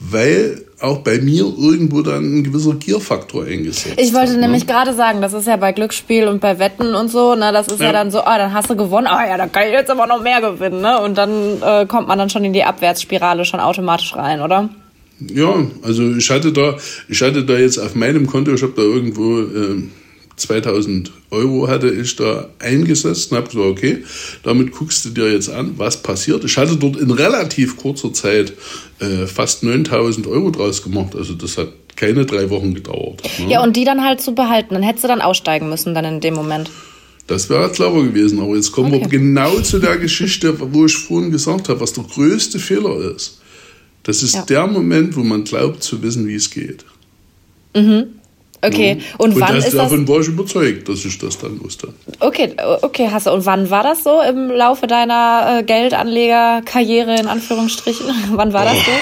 weil 0.00 0.62
auch 0.80 0.98
bei 0.98 1.18
mir 1.18 1.44
irgendwo 1.44 2.02
dann 2.02 2.38
ein 2.38 2.44
gewisser 2.44 2.74
Gierfaktor 2.74 3.44
eingesetzt 3.44 3.98
Ich 3.98 4.12
wollte 4.12 4.32
hat, 4.32 4.36
ne? 4.36 4.42
nämlich 4.42 4.66
gerade 4.66 4.92
sagen, 4.92 5.22
das 5.22 5.32
ist 5.32 5.46
ja 5.46 5.56
bei 5.56 5.72
Glücksspiel 5.72 6.28
und 6.28 6.40
bei 6.40 6.58
Wetten 6.58 6.94
und 6.94 7.08
so, 7.08 7.34
ne, 7.34 7.52
das 7.52 7.68
ist 7.68 7.80
ja, 7.80 7.86
ja 7.86 7.92
dann 7.92 8.10
so, 8.10 8.20
ah, 8.20 8.36
dann 8.36 8.52
hast 8.52 8.68
du 8.68 8.76
gewonnen, 8.76 9.06
ah 9.06 9.26
ja, 9.26 9.36
dann 9.36 9.50
kann 9.50 9.66
ich 9.66 9.72
jetzt 9.72 9.90
aber 9.90 10.06
noch 10.06 10.22
mehr 10.22 10.40
gewinnen, 10.40 10.80
ne? 10.80 11.00
Und 11.00 11.16
dann 11.16 11.62
äh, 11.62 11.86
kommt 11.86 12.08
man 12.08 12.18
dann 12.18 12.28
schon 12.28 12.44
in 12.44 12.52
die 12.52 12.64
Abwärtsspirale 12.64 13.44
schon 13.44 13.60
automatisch 13.60 14.14
rein, 14.16 14.42
oder? 14.42 14.68
Ja, 15.20 15.66
also 15.82 16.14
ich 16.14 16.28
hatte 16.30 16.52
da, 16.52 16.76
ich 17.08 17.22
hatte 17.22 17.44
da 17.44 17.58
jetzt 17.58 17.78
auf 17.78 17.94
meinem 17.94 18.26
Konto, 18.26 18.52
ich 18.52 18.62
habe 18.62 18.72
da 18.76 18.82
irgendwo 18.82 19.40
äh, 19.40 19.82
2000 20.36 21.12
Euro 21.30 21.68
hatte 21.68 21.90
ich 21.90 22.16
da 22.16 22.48
eingesetzt 22.58 23.30
und 23.30 23.38
habe 23.38 23.48
gesagt, 23.48 23.66
okay, 23.66 24.04
damit 24.42 24.72
guckst 24.72 25.04
du 25.04 25.10
dir 25.10 25.32
jetzt 25.32 25.48
an, 25.48 25.74
was 25.76 26.02
passiert. 26.02 26.44
Ich 26.44 26.56
hatte 26.56 26.76
dort 26.76 26.96
in 26.96 27.10
relativ 27.10 27.76
kurzer 27.76 28.12
Zeit 28.12 28.52
äh, 28.98 29.26
fast 29.26 29.62
9000 29.62 30.26
Euro 30.26 30.50
draus 30.50 30.82
gemacht. 30.82 31.14
Also 31.14 31.34
das 31.34 31.56
hat 31.56 31.68
keine 31.96 32.26
drei 32.26 32.50
Wochen 32.50 32.74
gedauert. 32.74 33.22
Ne? 33.38 33.52
Ja, 33.52 33.62
und 33.62 33.76
die 33.76 33.84
dann 33.84 34.04
halt 34.04 34.20
zu 34.20 34.34
behalten. 34.34 34.74
Dann 34.74 34.82
hättest 34.82 35.04
du 35.04 35.08
dann 35.08 35.20
aussteigen 35.20 35.68
müssen 35.68 35.94
dann 35.94 36.04
in 36.04 36.20
dem 36.20 36.34
Moment. 36.34 36.70
Das 37.26 37.48
wäre 37.48 37.70
clever 37.70 38.02
gewesen. 38.02 38.40
Aber 38.40 38.56
jetzt 38.56 38.72
kommen 38.72 38.92
okay. 38.92 39.10
wir 39.10 39.18
genau 39.18 39.60
zu 39.60 39.78
der 39.78 39.96
Geschichte, 39.98 40.54
wo 40.58 40.86
ich 40.86 40.96
vorhin 40.96 41.30
gesagt 41.30 41.68
habe, 41.68 41.80
was 41.80 41.92
der 41.92 42.04
größte 42.04 42.58
Fehler 42.58 43.14
ist. 43.14 43.40
Das 44.04 44.22
ist 44.22 44.34
ja. 44.34 44.42
der 44.42 44.66
Moment, 44.66 45.16
wo 45.16 45.22
man 45.22 45.44
glaubt 45.44 45.82
zu 45.82 46.02
wissen, 46.02 46.26
wie 46.28 46.34
es 46.34 46.50
geht. 46.50 46.84
Mhm. 47.74 48.06
Okay, 48.62 48.98
und, 49.18 49.34
und 49.34 49.40
wann 49.40 49.56
das, 49.56 49.66
ist 49.66 49.74
davon 49.74 50.08
war 50.08 50.20
ich 50.20 50.28
überzeugt, 50.28 50.88
dass 50.88 51.04
ich 51.04 51.18
das 51.18 51.36
dann 51.38 51.62
wusste. 51.62 51.92
Okay, 52.20 52.54
okay, 52.80 53.08
hast 53.10 53.26
du. 53.26 53.32
Und 53.32 53.44
wann 53.44 53.68
war 53.68 53.82
das 53.82 54.04
so 54.04 54.22
im 54.22 54.50
Laufe 54.50 54.86
deiner 54.86 55.58
äh, 55.58 55.62
Geldanlegerkarriere 55.64 57.14
in 57.18 57.26
Anführungsstrichen? 57.26 58.06
wann 58.32 58.52
war 58.54 58.64
das 58.64 58.76
so? 58.76 58.92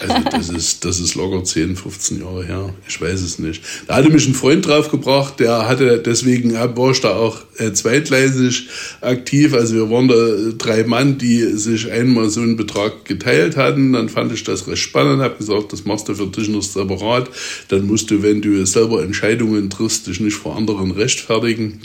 Also 0.00 0.14
das 0.30 0.48
ist, 0.48 0.84
das 0.84 1.00
ist 1.00 1.14
locker 1.14 1.42
10, 1.42 1.76
15 1.76 2.20
Jahre 2.20 2.44
her. 2.44 2.74
Ich 2.88 3.00
weiß 3.00 3.20
es 3.20 3.38
nicht. 3.38 3.62
Da 3.86 3.96
hatte 3.96 4.10
mich 4.10 4.26
ein 4.28 4.34
Freund 4.34 4.66
draufgebracht, 4.66 5.40
der 5.40 5.68
hatte, 5.68 5.98
deswegen 5.98 6.54
war 6.54 6.90
ich 6.90 7.00
da 7.00 7.16
auch 7.16 7.38
äh, 7.58 7.72
zweitgleisig 7.72 8.68
aktiv. 9.00 9.54
Also 9.54 9.74
wir 9.74 9.90
waren 9.90 10.08
da 10.08 10.14
äh, 10.14 10.54
drei 10.54 10.84
Mann, 10.84 11.18
die 11.18 11.42
sich 11.56 11.90
einmal 11.90 12.30
so 12.30 12.40
einen 12.40 12.56
Betrag 12.56 13.04
geteilt 13.04 13.56
hatten. 13.56 13.92
Dann 13.92 14.08
fand 14.08 14.32
ich 14.32 14.44
das 14.44 14.66
recht 14.68 14.82
spannend, 14.82 15.22
habe 15.22 15.36
gesagt, 15.36 15.72
das 15.72 15.84
machst 15.84 16.08
du 16.08 16.14
für 16.14 16.26
dich 16.26 16.48
noch 16.48 16.62
separat. 16.62 17.30
Dann 17.68 17.86
musst 17.86 18.10
du, 18.10 18.22
wenn 18.22 18.40
du 18.40 18.64
selber 18.66 19.02
Entscheidungen 19.02 19.70
triffst, 19.70 20.06
dich 20.06 20.20
nicht 20.20 20.36
vor 20.36 20.56
anderen 20.56 20.92
rechtfertigen. 20.92 21.80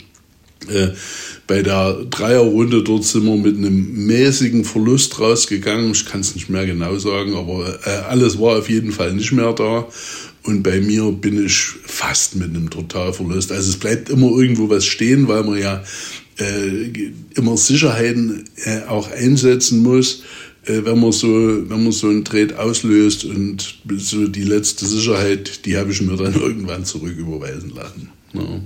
Äh, 0.68 0.90
bei 1.46 1.62
der 1.62 2.04
Dreierrunde 2.08 2.82
dort 2.82 3.04
sind 3.04 3.24
wir 3.24 3.36
mit 3.36 3.56
einem 3.56 4.06
mäßigen 4.06 4.64
Verlust 4.64 5.20
rausgegangen. 5.20 5.92
Ich 5.92 6.06
kann 6.06 6.20
es 6.20 6.34
nicht 6.34 6.48
mehr 6.48 6.66
genau 6.66 6.98
sagen, 6.98 7.34
aber 7.36 7.78
äh, 7.86 7.90
alles 8.08 8.38
war 8.38 8.58
auf 8.58 8.70
jeden 8.70 8.92
Fall 8.92 9.12
nicht 9.12 9.32
mehr 9.32 9.52
da. 9.52 9.86
Und 10.44 10.62
bei 10.62 10.80
mir 10.80 11.10
bin 11.10 11.44
ich 11.44 11.54
fast 11.84 12.36
mit 12.36 12.50
einem 12.50 12.68
Totalverlust. 12.68 13.50
Also 13.50 13.70
es 13.70 13.78
bleibt 13.78 14.10
immer 14.10 14.28
irgendwo 14.28 14.68
was 14.68 14.84
stehen, 14.84 15.26
weil 15.26 15.42
man 15.42 15.58
ja 15.58 15.82
äh, 16.38 17.12
immer 17.34 17.56
Sicherheiten 17.56 18.44
äh, 18.64 18.82
auch 18.86 19.10
einsetzen 19.10 19.82
muss, 19.82 20.22
äh, 20.66 20.84
wenn 20.84 21.00
man 21.00 21.12
so, 21.12 21.28
wenn 21.28 21.84
man 21.84 21.92
so 21.92 22.08
einen 22.08 22.24
Trade 22.24 22.58
auslöst. 22.58 23.24
Und 23.24 23.78
so 23.96 24.26
die 24.28 24.44
letzte 24.44 24.86
Sicherheit, 24.86 25.64
die 25.64 25.76
habe 25.76 25.92
ich 25.92 26.02
mir 26.02 26.16
dann 26.16 26.34
irgendwann 26.40 26.84
zurücküberweisen 26.84 27.70
lassen. 27.70 28.10
Ja. 28.34 28.60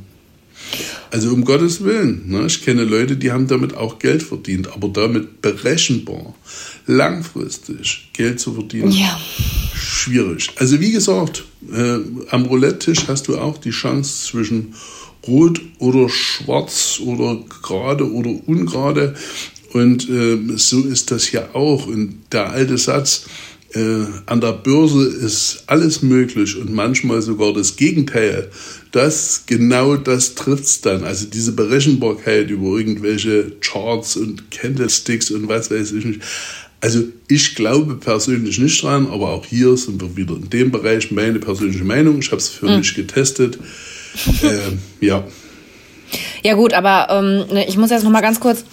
Also 1.10 1.32
um 1.32 1.44
Gottes 1.44 1.82
Willen. 1.84 2.24
Ne? 2.26 2.46
Ich 2.46 2.64
kenne 2.64 2.84
Leute, 2.84 3.16
die 3.16 3.32
haben 3.32 3.46
damit 3.46 3.74
auch 3.74 3.98
Geld 3.98 4.22
verdient, 4.22 4.72
aber 4.72 4.88
damit 4.88 5.40
berechenbar, 5.40 6.34
langfristig 6.86 8.10
Geld 8.12 8.40
zu 8.40 8.54
verdienen, 8.54 8.90
ja. 8.90 9.18
schwierig. 9.74 10.50
Also 10.56 10.80
wie 10.80 10.92
gesagt, 10.92 11.44
äh, 11.72 11.98
am 12.30 12.44
Roulette-Tisch 12.44 13.08
hast 13.08 13.28
du 13.28 13.38
auch 13.38 13.58
die 13.58 13.70
Chance 13.70 14.26
zwischen 14.26 14.74
rot 15.26 15.60
oder 15.78 16.08
schwarz 16.08 17.00
oder 17.04 17.38
gerade 17.62 18.10
oder 18.10 18.30
ungerade. 18.46 19.14
Und 19.72 20.08
äh, 20.08 20.38
so 20.56 20.82
ist 20.84 21.10
das 21.10 21.30
ja 21.32 21.54
auch. 21.54 21.86
Und 21.86 22.20
der 22.32 22.50
alte 22.50 22.78
Satz, 22.78 23.26
äh, 23.74 24.04
an 24.26 24.40
der 24.40 24.52
Börse 24.52 25.06
ist 25.06 25.64
alles 25.66 26.02
möglich 26.02 26.56
und 26.56 26.72
manchmal 26.72 27.20
sogar 27.20 27.52
das 27.52 27.76
Gegenteil. 27.76 28.50
Das, 28.92 29.44
genau 29.46 29.96
das 29.96 30.34
trifft's 30.34 30.80
dann. 30.80 31.04
Also 31.04 31.26
diese 31.26 31.52
Berechenbarkeit 31.52 32.50
über 32.50 32.78
irgendwelche 32.78 33.52
Charts 33.60 34.16
und 34.16 34.50
Candlesticks 34.50 35.30
und 35.30 35.48
was 35.48 35.70
weiß 35.70 35.92
ich 35.92 36.04
nicht. 36.04 36.20
Also 36.80 37.04
ich 37.26 37.54
glaube 37.54 37.96
persönlich 37.96 38.58
nicht 38.58 38.82
dran, 38.82 39.08
aber 39.08 39.30
auch 39.30 39.44
hier 39.44 39.76
sind 39.76 40.00
wir 40.00 40.16
wieder 40.16 40.34
in 40.36 40.48
dem 40.48 40.70
Bereich 40.70 41.10
meine 41.10 41.40
persönliche 41.40 41.84
Meinung. 41.84 42.20
Ich 42.20 42.28
habe 42.28 42.36
es 42.36 42.48
für 42.48 42.68
mhm. 42.68 42.78
mich 42.78 42.94
getestet. 42.94 43.58
äh, 44.42 45.04
ja. 45.04 45.24
Ja 46.42 46.54
gut, 46.54 46.72
aber 46.72 47.08
ähm, 47.10 47.52
ne, 47.52 47.68
ich 47.68 47.76
muss 47.76 47.90
jetzt 47.90 48.04
noch 48.04 48.10
mal 48.10 48.20
ganz 48.20 48.40
kurz 48.40 48.64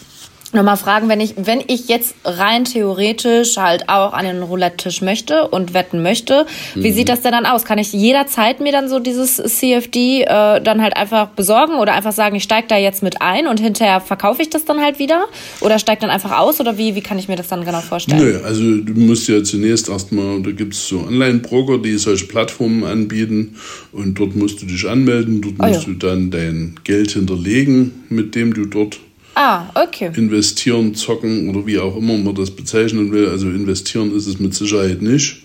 nochmal 0.56 0.78
fragen, 0.78 1.10
wenn 1.10 1.20
ich, 1.20 1.36
wenn 1.38 1.62
ich 1.68 1.88
jetzt 1.88 2.16
rein 2.24 2.66
theoretisch 2.66 3.58
halt 3.58 3.90
auch 3.90 4.14
an 4.14 4.26
den 4.26 4.42
Roulette-Tisch 4.42 5.02
möchte 5.02 5.48
und 5.48 5.74
wetten 5.74 6.02
möchte, 6.02 6.46
wie 6.74 6.90
mhm. 6.90 6.94
sieht 6.94 7.10
das 7.10 7.22
denn 7.22 7.32
dann 7.32 7.46
aus? 7.46 7.66
Kann 7.66 7.78
ich 7.78 7.94
jederzeit 7.94 8.60
mir 8.60 8.72
dann 8.72 8.90
so 8.90 9.00
dieses 9.00 9.38
CFD 9.38 10.24
äh, 10.24 10.62
dann 10.62 10.82
halt 10.82 10.96
einfach 10.96 11.30
besorgen 11.30 11.76
oder 11.76 11.94
einfach 11.94 12.14
sagen, 12.14 12.36
ich 12.36 12.44
steige 12.44 12.68
da 12.68 12.78
jetzt 12.78 13.04
mit 13.04 13.22
ein 13.22 13.48
und 13.48 13.60
hinterher 13.60 14.02
verkaufe 14.02 14.42
ich 14.42 14.50
das 14.50 14.66
dann 14.66 14.82
halt 14.82 15.00
wieder? 15.00 15.26
Oder 15.62 15.80
steigt 15.80 16.04
dann 16.04 16.10
einfach 16.10 16.38
aus 16.38 16.60
oder 16.60 16.78
wie, 16.78 16.96
wie 16.96 17.02
kann 17.02 17.20
ich 17.20 17.28
mir 17.28 17.36
das 17.36 17.48
dann 17.48 17.66
genau 17.66 17.82
vorstellen? 17.82 18.22
Nö, 18.22 18.40
also 18.44 18.62
du 18.62 18.94
musst 18.94 19.28
ja 19.28 19.44
zunächst 19.44 19.90
erstmal, 19.90 20.42
da 20.42 20.52
gibt 20.52 20.74
es 20.74 20.88
so 20.88 21.00
Online-Broker, 21.00 21.78
die 21.78 21.98
solche 21.98 22.26
Plattformen 22.26 22.84
anbieten 22.84 23.56
und 23.92 24.16
dort 24.20 24.36
musst 24.36 24.62
du 24.62 24.66
dich 24.66 24.88
anmelden, 24.88 25.42
dort 25.42 25.56
oh, 25.60 25.68
musst 25.68 25.88
ja. 25.88 25.94
du 25.94 26.00
dann 26.00 26.32
dein 26.32 26.76
Geld 26.84 27.12
hinterlegen, 27.12 28.04
mit 28.10 28.36
dem 28.36 28.54
du 28.54 28.66
dort 28.66 29.00
Ah, 29.36 29.70
okay. 29.75 30.12
Investieren, 30.15 30.96
zocken 30.96 31.50
oder 31.50 31.65
wie 31.68 31.77
auch 31.77 31.98
immer 31.98 32.18
man 32.18 32.36
das 32.36 32.51
bezeichnen 32.51 33.12
will. 33.12 33.27
Also 33.27 33.50
investieren 33.50 34.15
ist 34.15 34.27
es 34.27 34.39
mit 34.39 34.54
Sicherheit 34.54 35.01
nicht. 35.01 35.44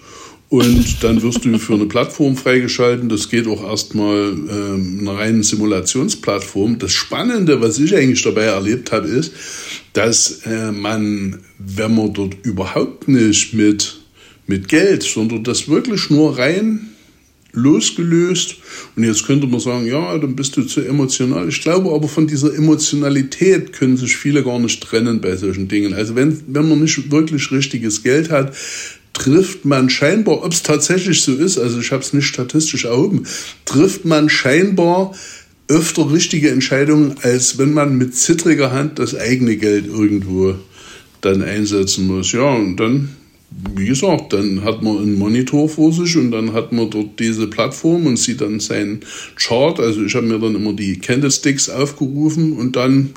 Und 0.49 1.05
dann 1.05 1.23
wirst 1.23 1.45
du 1.45 1.59
für 1.59 1.75
eine 1.75 1.87
Plattform 1.87 2.37
freigeschalten. 2.37 3.09
Das 3.09 3.29
geht 3.29 3.47
auch 3.47 3.63
erstmal 3.63 4.33
ähm, 4.33 4.99
eine 5.01 5.17
reine 5.17 5.45
Simulationsplattform. 5.45 6.79
Das 6.79 6.93
Spannende, 6.93 7.61
was 7.61 7.79
ich 7.79 7.95
eigentlich 7.95 8.23
dabei 8.23 8.45
erlebt 8.45 8.91
habe, 8.91 9.07
ist, 9.07 9.33
dass 9.93 10.43
äh, 10.47 10.73
man, 10.73 11.41
wenn 11.59 11.95
man 11.95 12.13
dort 12.13 12.35
überhaupt 12.43 13.07
nicht 13.07 13.55
mit, 13.55 14.01
mit 14.47 14.67
Geld, 14.69 15.05
sondern 15.05 15.45
das 15.45 15.69
wirklich 15.69 16.11
nur 16.11 16.37
rein 16.37 16.90
losgelöst. 17.53 18.57
Und 18.97 19.05
jetzt 19.05 19.27
könnte 19.27 19.47
man 19.47 19.61
sagen, 19.61 19.87
ja, 19.87 20.17
dann 20.19 20.37
bist 20.37 20.57
du 20.57 20.63
zu 20.63 20.81
emotional. 20.81 21.49
Ich 21.49 21.63
glaube 21.63 21.93
aber, 21.93 22.09
von 22.09 22.27
dieser 22.27 22.55
Emotionalität 22.55 23.73
können 23.73 23.97
sich 23.97 24.17
viele 24.17 24.43
gar 24.43 24.59
nicht 24.59 24.83
trennen 24.83 25.21
bei 25.21 25.37
solchen 25.37 25.69
Dingen. 25.69 25.95
Also 25.95 26.15
wenn, 26.15 26.41
wenn 26.47 26.69
man 26.69 26.81
nicht 26.81 27.11
wirklich 27.11 27.51
richtiges 27.51 28.03
Geld 28.03 28.31
hat, 28.31 28.55
trifft 29.13 29.65
man 29.65 29.91
scheinbar, 29.91 30.45
ob 30.45 30.53
es 30.53 30.63
tatsächlich 30.63 31.23
so 31.23 31.35
ist, 31.35 31.59
also 31.59 31.81
ich 31.81 31.93
habe 31.93 32.03
es 32.03 32.13
nicht 32.13 32.27
statistisch 32.27 32.85
erhoben, 32.85 33.25
trifft 33.65 34.05
man 34.05 34.29
scheinbar 34.29 35.15
öfter 35.69 36.13
richtige 36.13 36.51
Entscheidungen, 36.51 37.17
als 37.23 37.59
wenn 37.59 37.73
man 37.73 37.97
mit 37.97 38.17
zittriger 38.17 38.73
Hand 38.73 38.99
das 38.99 39.15
eigene 39.15 39.57
Geld 39.57 39.87
irgendwo 39.87 40.57
dann 41.21 41.43
einsetzen 41.43 42.07
muss. 42.07 42.33
Ja, 42.33 42.55
und 42.55 42.77
dann 42.77 43.11
wie 43.51 43.87
gesagt, 43.87 44.33
dann 44.33 44.63
hat 44.65 44.83
man 44.83 44.99
einen 44.99 45.19
Monitor 45.19 45.69
vor 45.69 45.93
sich 45.93 46.17
und 46.17 46.31
dann 46.31 46.53
hat 46.53 46.73
man 46.73 46.89
dort 46.89 47.19
diese 47.19 47.47
Plattform 47.47 48.07
und 48.07 48.17
sieht 48.17 48.41
dann 48.41 48.61
seinen 48.61 49.01
Chart. 49.37 49.79
Also 49.81 50.05
ich 50.05 50.15
habe 50.15 50.27
mir 50.27 50.39
dann 50.39 50.55
immer 50.55 50.73
die 50.73 50.99
Candlesticks 50.99 51.69
aufgerufen 51.69 52.53
und 52.53 52.77
dann 52.77 53.11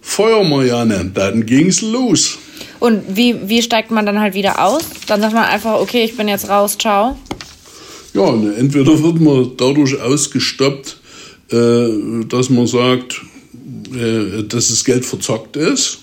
Feuer, 0.00 0.44
Marianne, 0.44 1.10
dann 1.14 1.46
ging 1.46 1.68
es 1.68 1.80
los. 1.80 2.38
Und 2.80 3.02
wie, 3.16 3.36
wie 3.48 3.62
steigt 3.62 3.90
man 3.90 4.04
dann 4.04 4.20
halt 4.20 4.34
wieder 4.34 4.62
aus? 4.62 4.82
Dann 5.06 5.20
sagt 5.20 5.34
man 5.34 5.44
einfach, 5.44 5.80
okay, 5.80 6.04
ich 6.04 6.16
bin 6.16 6.28
jetzt 6.28 6.48
raus, 6.48 6.76
ciao. 6.76 7.16
Ja, 8.12 8.32
ne, 8.32 8.54
entweder 8.56 9.02
wird 9.02 9.20
man 9.20 9.52
dadurch 9.56 9.98
ausgestoppt, 10.00 10.98
äh, 11.50 12.24
dass 12.28 12.50
man 12.50 12.66
sagt, 12.66 13.22
äh, 13.94 14.42
dass 14.42 14.68
das 14.68 14.84
Geld 14.84 15.06
verzockt 15.06 15.56
ist. 15.56 16.00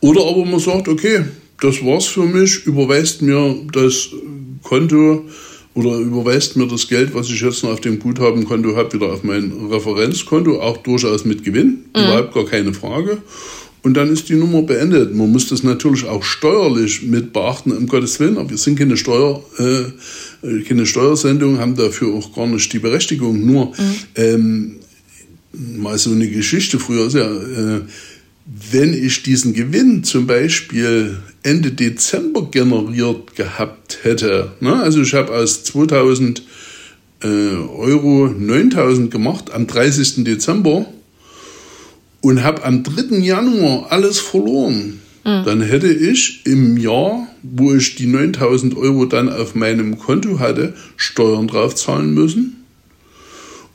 Oder 0.00 0.26
aber 0.26 0.44
man 0.44 0.60
sagt, 0.60 0.88
okay, 0.88 1.24
das 1.60 1.84
war's 1.84 2.06
für 2.06 2.24
mich. 2.24 2.66
Überweist 2.66 3.22
mir 3.22 3.56
das 3.72 4.08
Konto 4.62 5.24
oder 5.74 5.96
überweist 5.96 6.56
mir 6.56 6.66
das 6.66 6.88
Geld, 6.88 7.14
was 7.14 7.28
ich 7.28 7.40
jetzt 7.40 7.64
noch 7.64 7.70
auf 7.72 7.80
dem 7.80 7.98
Guthabenkonto 7.98 8.76
habe, 8.76 8.92
wieder 8.92 9.12
auf 9.12 9.24
mein 9.24 9.52
Referenzkonto, 9.70 10.60
auch 10.60 10.78
durchaus 10.78 11.24
mit 11.24 11.44
Gewinn, 11.44 11.84
mhm. 11.94 12.02
überhaupt 12.02 12.34
gar 12.34 12.46
keine 12.46 12.72
Frage. 12.72 13.18
und 13.84 13.94
dann 13.94 14.10
ist 14.10 14.30
die 14.30 14.34
Nummer 14.34 14.62
beendet. 14.62 15.14
Man 15.14 15.30
muss 15.30 15.48
das 15.48 15.62
natürlich 15.62 16.06
auch 16.06 16.24
steuerlich 16.24 17.02
mit 17.02 17.32
beachten, 17.34 17.70
um 17.70 17.86
Gottes 17.86 18.18
Willen, 18.18 18.38
aber 18.38 18.50
wir 18.50 18.56
sind 18.56 18.78
keine, 18.78 18.96
Steuer, 18.96 19.44
äh, 19.58 20.62
keine 20.62 20.86
Steuersendung, 20.86 21.58
haben 21.58 21.76
dafür 21.76 22.14
auch 22.14 22.34
gar 22.34 22.46
nicht 22.46 22.72
die 22.72 22.78
Berechtigung. 22.78 23.44
Nur 23.44 23.66
mhm. 23.66 23.94
ähm, 24.14 24.76
mal 25.52 25.98
so 25.98 26.10
eine 26.10 26.28
Geschichte 26.28 26.78
früher, 26.78 27.08
ja, 27.08 27.30
äh, 27.30 27.80
wenn 28.46 28.92
ich 28.92 29.22
diesen 29.22 29.54
Gewinn 29.54 30.04
zum 30.04 30.26
Beispiel 30.26 31.18
Ende 31.42 31.72
Dezember 31.72 32.50
generiert 32.50 33.36
gehabt 33.36 34.00
hätte, 34.02 34.52
ne, 34.60 34.82
also 34.82 35.00
ich 35.00 35.14
habe 35.14 35.32
aus 35.32 35.64
2000 35.64 36.42
äh, 37.22 37.26
Euro 37.26 38.28
9000 38.28 39.10
gemacht 39.10 39.50
am 39.50 39.66
30. 39.66 40.24
Dezember 40.24 40.86
und 42.20 42.42
habe 42.42 42.64
am 42.64 42.82
3. 42.82 43.16
Januar 43.16 43.90
alles 43.90 44.18
verloren, 44.18 45.00
mhm. 45.24 45.44
dann 45.44 45.62
hätte 45.62 45.88
ich 45.88 46.44
im 46.44 46.76
Jahr, 46.76 47.26
wo 47.42 47.74
ich 47.74 47.94
die 47.94 48.06
9000 48.06 48.76
Euro 48.76 49.06
dann 49.06 49.30
auf 49.30 49.54
meinem 49.54 49.98
Konto 49.98 50.38
hatte, 50.38 50.74
Steuern 50.96 51.48
drauf 51.48 51.74
zahlen 51.74 52.12
müssen 52.12 52.64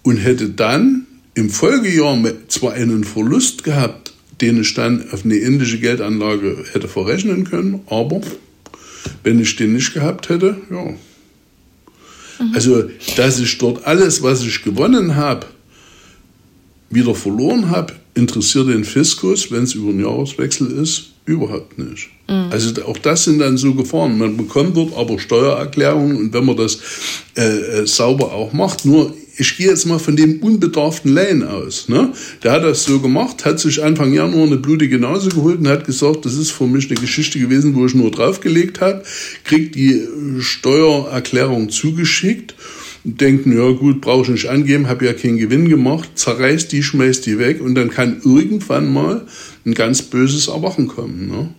und 0.04 0.18
hätte 0.18 0.50
dann 0.50 1.08
im 1.34 1.50
Folgejahr 1.50 2.18
zwar 2.50 2.74
einen 2.74 3.04
Verlust 3.04 3.64
gehabt, 3.64 4.09
den 4.42 4.62
ich 4.62 4.74
dann 4.74 5.06
auf 5.12 5.26
eine 5.26 5.36
ähnliche 5.36 5.80
Geldanlage 5.80 6.66
hätte 6.72 6.88
verrechnen 6.88 7.44
können, 7.44 7.82
aber 7.88 8.22
wenn 9.24 9.40
ich 9.40 9.56
den 9.56 9.74
nicht 9.74 9.94
gehabt 9.94 10.30
hätte, 10.30 10.58
ja. 10.70 10.84
Mhm. 12.40 12.54
Also, 12.54 12.90
dass 13.18 13.40
ich 13.40 13.58
dort 13.58 13.86
alles, 13.86 14.24
was 14.24 14.44
ich 14.44 14.64
gewonnen 14.64 15.16
habe, 15.16 15.48
wieder 16.90 17.14
verloren 17.14 17.70
habe, 17.70 17.94
interessiert 18.16 18.70
den 18.70 18.84
Fiskus, 18.84 19.52
wenn 19.52 19.64
es 19.64 19.74
über 19.74 19.90
einen 19.90 20.02
Jahreswechsel 20.02 20.72
ist, 20.72 21.12
überhaupt 21.26 21.78
nicht. 21.78 22.10
Mhm. 22.28 22.50
Also 22.52 22.84
auch 22.84 22.98
das 22.98 23.26
sind 23.26 23.40
dann 23.40 23.58
so 23.58 23.74
Gefahren. 23.74 24.18
Man 24.18 24.38
bekommt 24.38 24.76
dort 24.76 24.96
aber 24.98 25.20
Steuererklärungen 25.20 26.18
und 26.18 26.34
wenn 26.34 26.46
man 26.46 26.58
das 26.58 26.80
äh, 27.38 27.82
äh 27.82 27.88
sauber 27.88 28.34
auch 28.34 28.54
macht, 28.54 28.86
nur 28.86 29.14
ich 29.40 29.58
gehe 29.58 29.68
jetzt 29.68 29.86
mal 29.86 30.00
von 30.00 30.16
dem 30.16 30.40
unbedarften 30.40 31.14
Laien 31.14 31.44
aus. 31.44 31.88
Ne? 31.88 32.12
Der 32.44 32.52
hat 32.52 32.64
das 32.64 32.84
so 32.84 33.00
gemacht, 33.00 33.46
hat 33.46 33.60
sich 33.60 33.82
Anfang 33.82 34.14
Januar 34.14 34.46
eine 34.46 34.58
blutige 34.58 35.00
Nase 35.00 35.30
geholt 35.30 35.60
und 35.60 35.68
hat 35.68 35.86
gesagt, 35.86 36.26
das 36.26 36.36
ist 36.36 36.52
für 36.52 36.68
mich 36.68 36.90
eine 36.90 37.00
Geschichte 37.00 37.40
gewesen, 37.40 37.74
wo 37.76 37.86
ich 37.86 37.96
nur 37.96 38.12
draufgelegt 38.12 38.82
habe, 38.82 39.04
kriegt 39.46 39.76
die 39.76 40.02
Steuererklärung 40.40 41.70
zugeschickt 41.70 42.56
denken, 43.06 43.58
ja 43.58 43.72
gut, 43.72 44.02
brauche 44.02 44.24
ich 44.24 44.30
nicht 44.30 44.50
angeben, 44.50 44.90
habe 44.90 45.06
ja 45.06 45.14
keinen 45.14 45.38
Gewinn 45.38 45.70
gemacht, 45.70 46.10
zerreißt 46.16 46.70
die, 46.74 46.84
schmeißt 46.84 47.26
die 47.26 47.40
weg 47.40 47.62
und 47.62 47.76
dann 47.76 47.90
kann 47.90 48.22
irgendwann 48.26 48.92
mal 48.92 49.26
ein 49.66 49.74
ganz 49.74 50.02
böses 50.02 50.50
Erwachen 50.50 50.88
kommen. 50.90 51.30
Ne? 51.30 51.50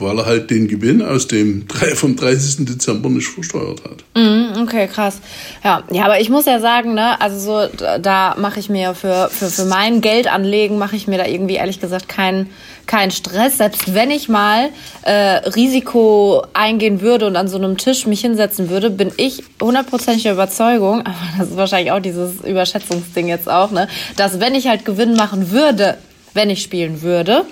weil 0.00 0.18
er 0.18 0.26
halt 0.26 0.50
den 0.50 0.68
Gewinn 0.68 1.02
aus 1.02 1.26
dem 1.28 1.64
vom 1.94 2.16
30. 2.16 2.66
Dezember 2.66 3.08
nicht 3.08 3.28
versteuert 3.28 3.82
hat. 3.84 4.04
Mm, 4.14 4.37
okay, 4.62 4.88
krass. 4.88 5.20
Ja, 5.64 5.82
ja, 5.90 6.04
aber 6.04 6.20
ich 6.20 6.30
muss 6.30 6.46
ja 6.46 6.60
sagen, 6.60 6.94
ne, 6.94 7.20
also 7.20 7.38
so, 7.38 7.76
da 8.00 8.34
mache 8.38 8.60
ich 8.60 8.68
mir 8.68 8.94
für, 8.94 9.28
für, 9.30 9.50
für 9.50 9.64
mein 9.64 10.00
Geldanlegen, 10.00 10.78
mache 10.78 10.96
ich 10.96 11.06
mir 11.06 11.18
da 11.18 11.26
irgendwie 11.26 11.56
ehrlich 11.56 11.80
gesagt 11.80 12.08
keinen 12.08 12.50
keinen 12.88 13.12
Stress. 13.12 13.58
Selbst 13.58 13.94
wenn 13.94 14.10
ich 14.10 14.28
mal 14.28 14.70
äh, 15.02 15.12
Risiko 15.50 16.42
eingehen 16.54 17.00
würde 17.00 17.26
und 17.26 17.36
an 17.36 17.46
so 17.46 17.56
einem 17.58 17.76
Tisch 17.76 18.06
mich 18.06 18.22
hinsetzen 18.22 18.68
würde, 18.70 18.90
bin 18.90 19.12
ich 19.16 19.44
hundertprozentig 19.62 20.24
der 20.24 20.32
Überzeugung, 20.32 21.00
aber 21.04 21.14
das 21.38 21.50
ist 21.50 21.56
wahrscheinlich 21.56 21.92
auch 21.92 22.00
dieses 22.00 22.40
Überschätzungsding 22.40 23.28
jetzt 23.28 23.48
auch, 23.48 23.70
ne, 23.70 23.86
dass 24.16 24.40
wenn 24.40 24.56
ich 24.56 24.66
halt 24.66 24.84
Gewinn 24.84 25.14
machen 25.14 25.52
würde, 25.52 25.98
wenn 26.34 26.50
ich 26.50 26.62
spielen 26.62 27.02
würde, 27.02 27.44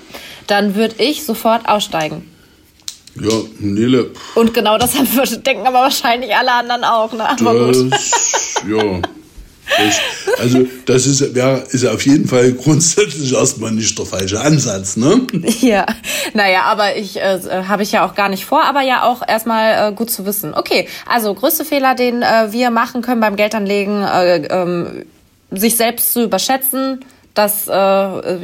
dann 0.48 0.74
würde 0.74 0.96
ich 0.98 1.24
sofort 1.24 1.68
aussteigen. 1.68 2.30
Ja, 3.20 3.32
Nele. 3.58 4.10
Und 4.34 4.52
genau 4.52 4.78
das 4.78 4.92
denken 4.92 5.66
aber 5.66 5.80
wahrscheinlich 5.80 6.34
alle 6.34 6.52
anderen 6.52 6.84
auch. 6.84 7.12
Ne? 7.12 7.28
Aber 7.28 7.68
das, 7.68 7.78
gut. 7.78 7.92
ja. 8.70 9.00
Das, 9.78 10.00
also 10.38 10.66
das 10.86 11.06
ist, 11.06 11.34
ja, 11.34 11.56
ist 11.56 11.84
auf 11.86 12.06
jeden 12.06 12.28
Fall 12.28 12.52
grundsätzlich 12.52 13.32
erstmal 13.32 13.72
nicht 13.72 13.98
der 13.98 14.06
falsche 14.06 14.40
Ansatz, 14.40 14.96
ne? 14.96 15.26
Ja, 15.60 15.86
naja, 16.34 16.62
aber 16.62 16.96
ich 16.96 17.16
äh, 17.16 17.40
habe 17.66 17.82
ich 17.82 17.92
ja 17.92 18.06
auch 18.06 18.14
gar 18.14 18.28
nicht 18.28 18.44
vor, 18.44 18.64
aber 18.64 18.82
ja 18.82 19.02
auch 19.02 19.22
erstmal 19.26 19.90
äh, 19.90 19.94
gut 19.94 20.10
zu 20.10 20.24
wissen. 20.24 20.54
Okay, 20.54 20.88
also 21.04 21.34
größte 21.34 21.64
Fehler, 21.64 21.94
den 21.94 22.22
äh, 22.22 22.52
wir 22.52 22.70
machen 22.70 23.02
können 23.02 23.20
beim 23.20 23.36
Geldanlegen, 23.36 24.02
äh, 24.02 24.46
ähm, 24.46 25.04
sich 25.50 25.76
selbst 25.76 26.12
zu 26.12 26.22
überschätzen, 26.22 27.04
das 27.36 27.68
äh, 27.68 27.72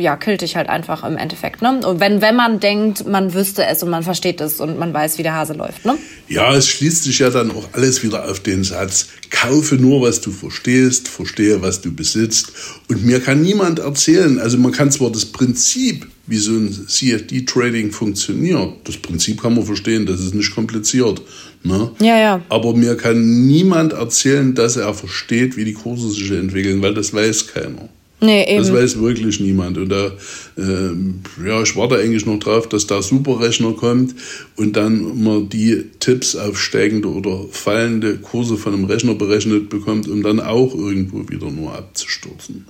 ja, 0.00 0.16
killt 0.16 0.42
dich 0.42 0.54
halt 0.54 0.68
einfach 0.68 1.02
im 1.02 1.16
Endeffekt. 1.16 1.62
Ne? 1.62 1.80
Und 1.86 1.98
wenn, 1.98 2.20
wenn 2.20 2.36
man 2.36 2.60
denkt, 2.60 3.06
man 3.08 3.32
wüsste 3.32 3.64
es 3.64 3.82
und 3.82 3.90
man 3.90 4.02
versteht 4.02 4.40
es 4.40 4.60
und 4.60 4.78
man 4.78 4.92
weiß, 4.92 5.16
wie 5.18 5.22
der 5.22 5.34
Hase 5.34 5.54
läuft. 5.54 5.86
Ne? 5.86 5.96
Ja, 6.28 6.54
es 6.54 6.68
schließt 6.68 7.04
sich 7.04 7.18
ja 7.18 7.30
dann 7.30 7.50
auch 7.52 7.68
alles 7.72 8.02
wieder 8.02 8.28
auf 8.28 8.40
den 8.40 8.64
Satz, 8.64 9.08
kaufe 9.30 9.76
nur, 9.76 10.02
was 10.02 10.20
du 10.20 10.30
verstehst, 10.30 11.08
verstehe, 11.08 11.62
was 11.62 11.80
du 11.80 11.94
besitzt. 11.94 12.52
Und 12.88 13.04
mir 13.04 13.20
kann 13.20 13.40
niemand 13.40 13.78
erzählen, 13.78 14.38
also 14.38 14.58
man 14.58 14.72
kann 14.72 14.90
zwar 14.90 15.10
das 15.10 15.24
Prinzip, 15.24 16.06
wie 16.26 16.38
so 16.38 16.52
ein 16.52 16.86
CFD-Trading 16.86 17.92
funktioniert, 17.92 18.74
das 18.84 18.98
Prinzip 18.98 19.40
kann 19.40 19.54
man 19.54 19.64
verstehen, 19.64 20.04
das 20.04 20.20
ist 20.20 20.34
nicht 20.34 20.54
kompliziert. 20.54 21.22
Ne? 21.62 21.90
Ja, 22.00 22.18
ja. 22.18 22.42
Aber 22.50 22.74
mir 22.74 22.96
kann 22.96 23.46
niemand 23.46 23.94
erzählen, 23.94 24.54
dass 24.54 24.76
er 24.76 24.92
versteht, 24.92 25.56
wie 25.56 25.64
die 25.64 25.72
Kurse 25.72 26.10
sich 26.10 26.30
entwickeln, 26.30 26.82
weil 26.82 26.92
das 26.92 27.14
weiß 27.14 27.46
keiner. 27.48 27.88
Nee, 28.22 28.44
eben. 28.44 28.58
Das 28.58 28.72
weiß 28.72 29.00
wirklich 29.00 29.40
niemand. 29.40 29.76
Und 29.78 29.88
da, 29.88 30.12
äh, 30.56 31.44
ja, 31.44 31.60
ich 31.60 31.74
warte 31.74 31.96
eigentlich 31.96 32.24
noch 32.24 32.38
drauf, 32.38 32.68
dass 32.68 32.86
da 32.86 33.02
Superrechner 33.02 33.72
kommt 33.72 34.14
und 34.56 34.76
dann 34.76 35.24
man 35.24 35.48
die 35.48 35.86
Tipps 35.98 36.36
auf 36.36 36.56
steigende 36.56 37.08
oder 37.08 37.46
fallende 37.50 38.18
Kurse 38.18 38.56
von 38.56 38.74
einem 38.74 38.84
Rechner 38.84 39.14
berechnet 39.14 39.70
bekommt, 39.70 40.06
um 40.06 40.22
dann 40.22 40.38
auch 40.38 40.72
irgendwo 40.72 41.28
wieder 41.28 41.50
nur 41.50 41.74
abzustürzen. 41.74 42.64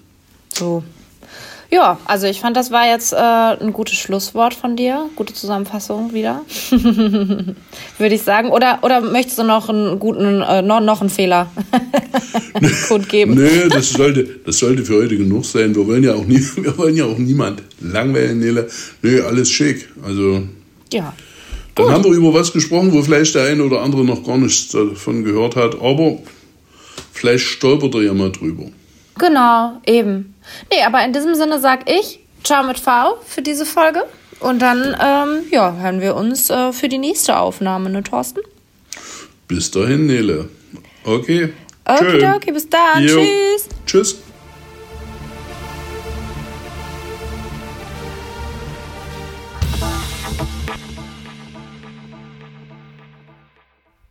So. 0.55 0.83
Ja, 1.73 1.99
also 2.05 2.27
ich 2.27 2.39
fand, 2.39 2.55
das 2.55 2.71
war 2.71 2.87
jetzt 2.87 3.15
äh, 3.15 3.17
ein 3.17 3.73
gutes 3.73 3.97
Schlusswort 3.97 4.53
von 4.53 4.77
dir. 4.77 5.09
Gute 5.17 5.33
Zusammenfassung 5.33 6.13
wieder. 6.13 6.45
Würde 6.71 8.15
ich 8.15 8.21
sagen. 8.21 8.51
Oder, 8.51 8.81
oder 8.83 9.01
möchtest 9.01 9.39
du 9.39 9.43
noch 9.43 9.71
einen 9.71 9.99
guten, 9.99 10.43
äh, 10.43 10.61
noch, 10.61 10.83
noch 10.83 11.01
einen 11.01 11.09
Fehler 11.09 11.51
kundgeben? 12.89 13.35
nee, 13.43 13.71
das 13.71 13.89
sollte, 13.89 14.23
das 14.45 14.59
sollte 14.59 14.85
für 14.85 14.97
heute 14.97 15.17
genug 15.17 15.47
sein. 15.47 15.75
Wir 15.75 15.87
wollen 15.87 16.05
ja 16.05 16.13
auch, 16.13 16.27
nie, 16.27 16.45
wir 16.57 16.77
wollen 16.77 16.95
ja 16.95 17.07
auch 17.07 17.17
niemand 17.17 17.63
langweilen, 17.81 18.41
Nele. 18.41 18.69
Nee, 19.01 19.21
alles 19.21 19.51
schick. 19.51 19.89
Also. 20.05 20.43
Ja. 20.93 21.15
Dann 21.75 21.87
Gut. 21.87 21.95
haben 21.95 22.05
wir 22.05 22.13
über 22.13 22.35
was 22.35 22.53
gesprochen, 22.53 22.93
wo 22.93 23.03
vielleicht 23.03 23.35
der 23.35 23.45
eine 23.45 23.65
oder 23.65 23.81
andere 23.81 24.05
noch 24.05 24.23
gar 24.23 24.37
nichts 24.37 24.69
davon 24.69 25.25
gehört 25.25 25.57
hat. 25.57 25.81
Aber 25.81 26.19
vielleicht 27.13 27.47
stolpert 27.47 27.95
er 27.95 28.03
ja 28.03 28.13
mal 28.13 28.31
drüber. 28.31 28.65
Genau, 29.19 29.81
eben. 29.87 30.35
Nee, 30.71 30.83
aber 30.85 31.05
in 31.05 31.13
diesem 31.13 31.35
Sinne 31.35 31.61
sag 31.61 31.91
ich 31.91 32.21
Ciao 32.45 32.65
mit 32.65 32.79
V 32.79 33.19
für 33.25 33.43
diese 33.43 33.65
Folge. 33.67 34.05
Und 34.41 34.61
dann, 34.61 34.97
ähm, 35.01 35.45
ja, 35.51 35.77
hören 35.77 36.01
wir 36.01 36.17
uns 36.17 36.51
äh, 36.51 36.73
für 36.73 36.89
die 36.89 36.99
nächste 36.99 37.37
Aufnahme, 37.37 37.91
ne, 37.91 38.03
Thorsten? 38.03 38.41
Bis 39.47 39.71
dahin, 39.71 40.07
Nele. 40.07 40.49
Okay. 41.05 41.53
Okay, 41.85 42.33
okay, 42.35 42.53
bis 42.53 42.69
dann. 42.69 43.03
Jo. 43.03 43.21
Tschüss. 43.21 43.69
Tschüss. 43.87 44.22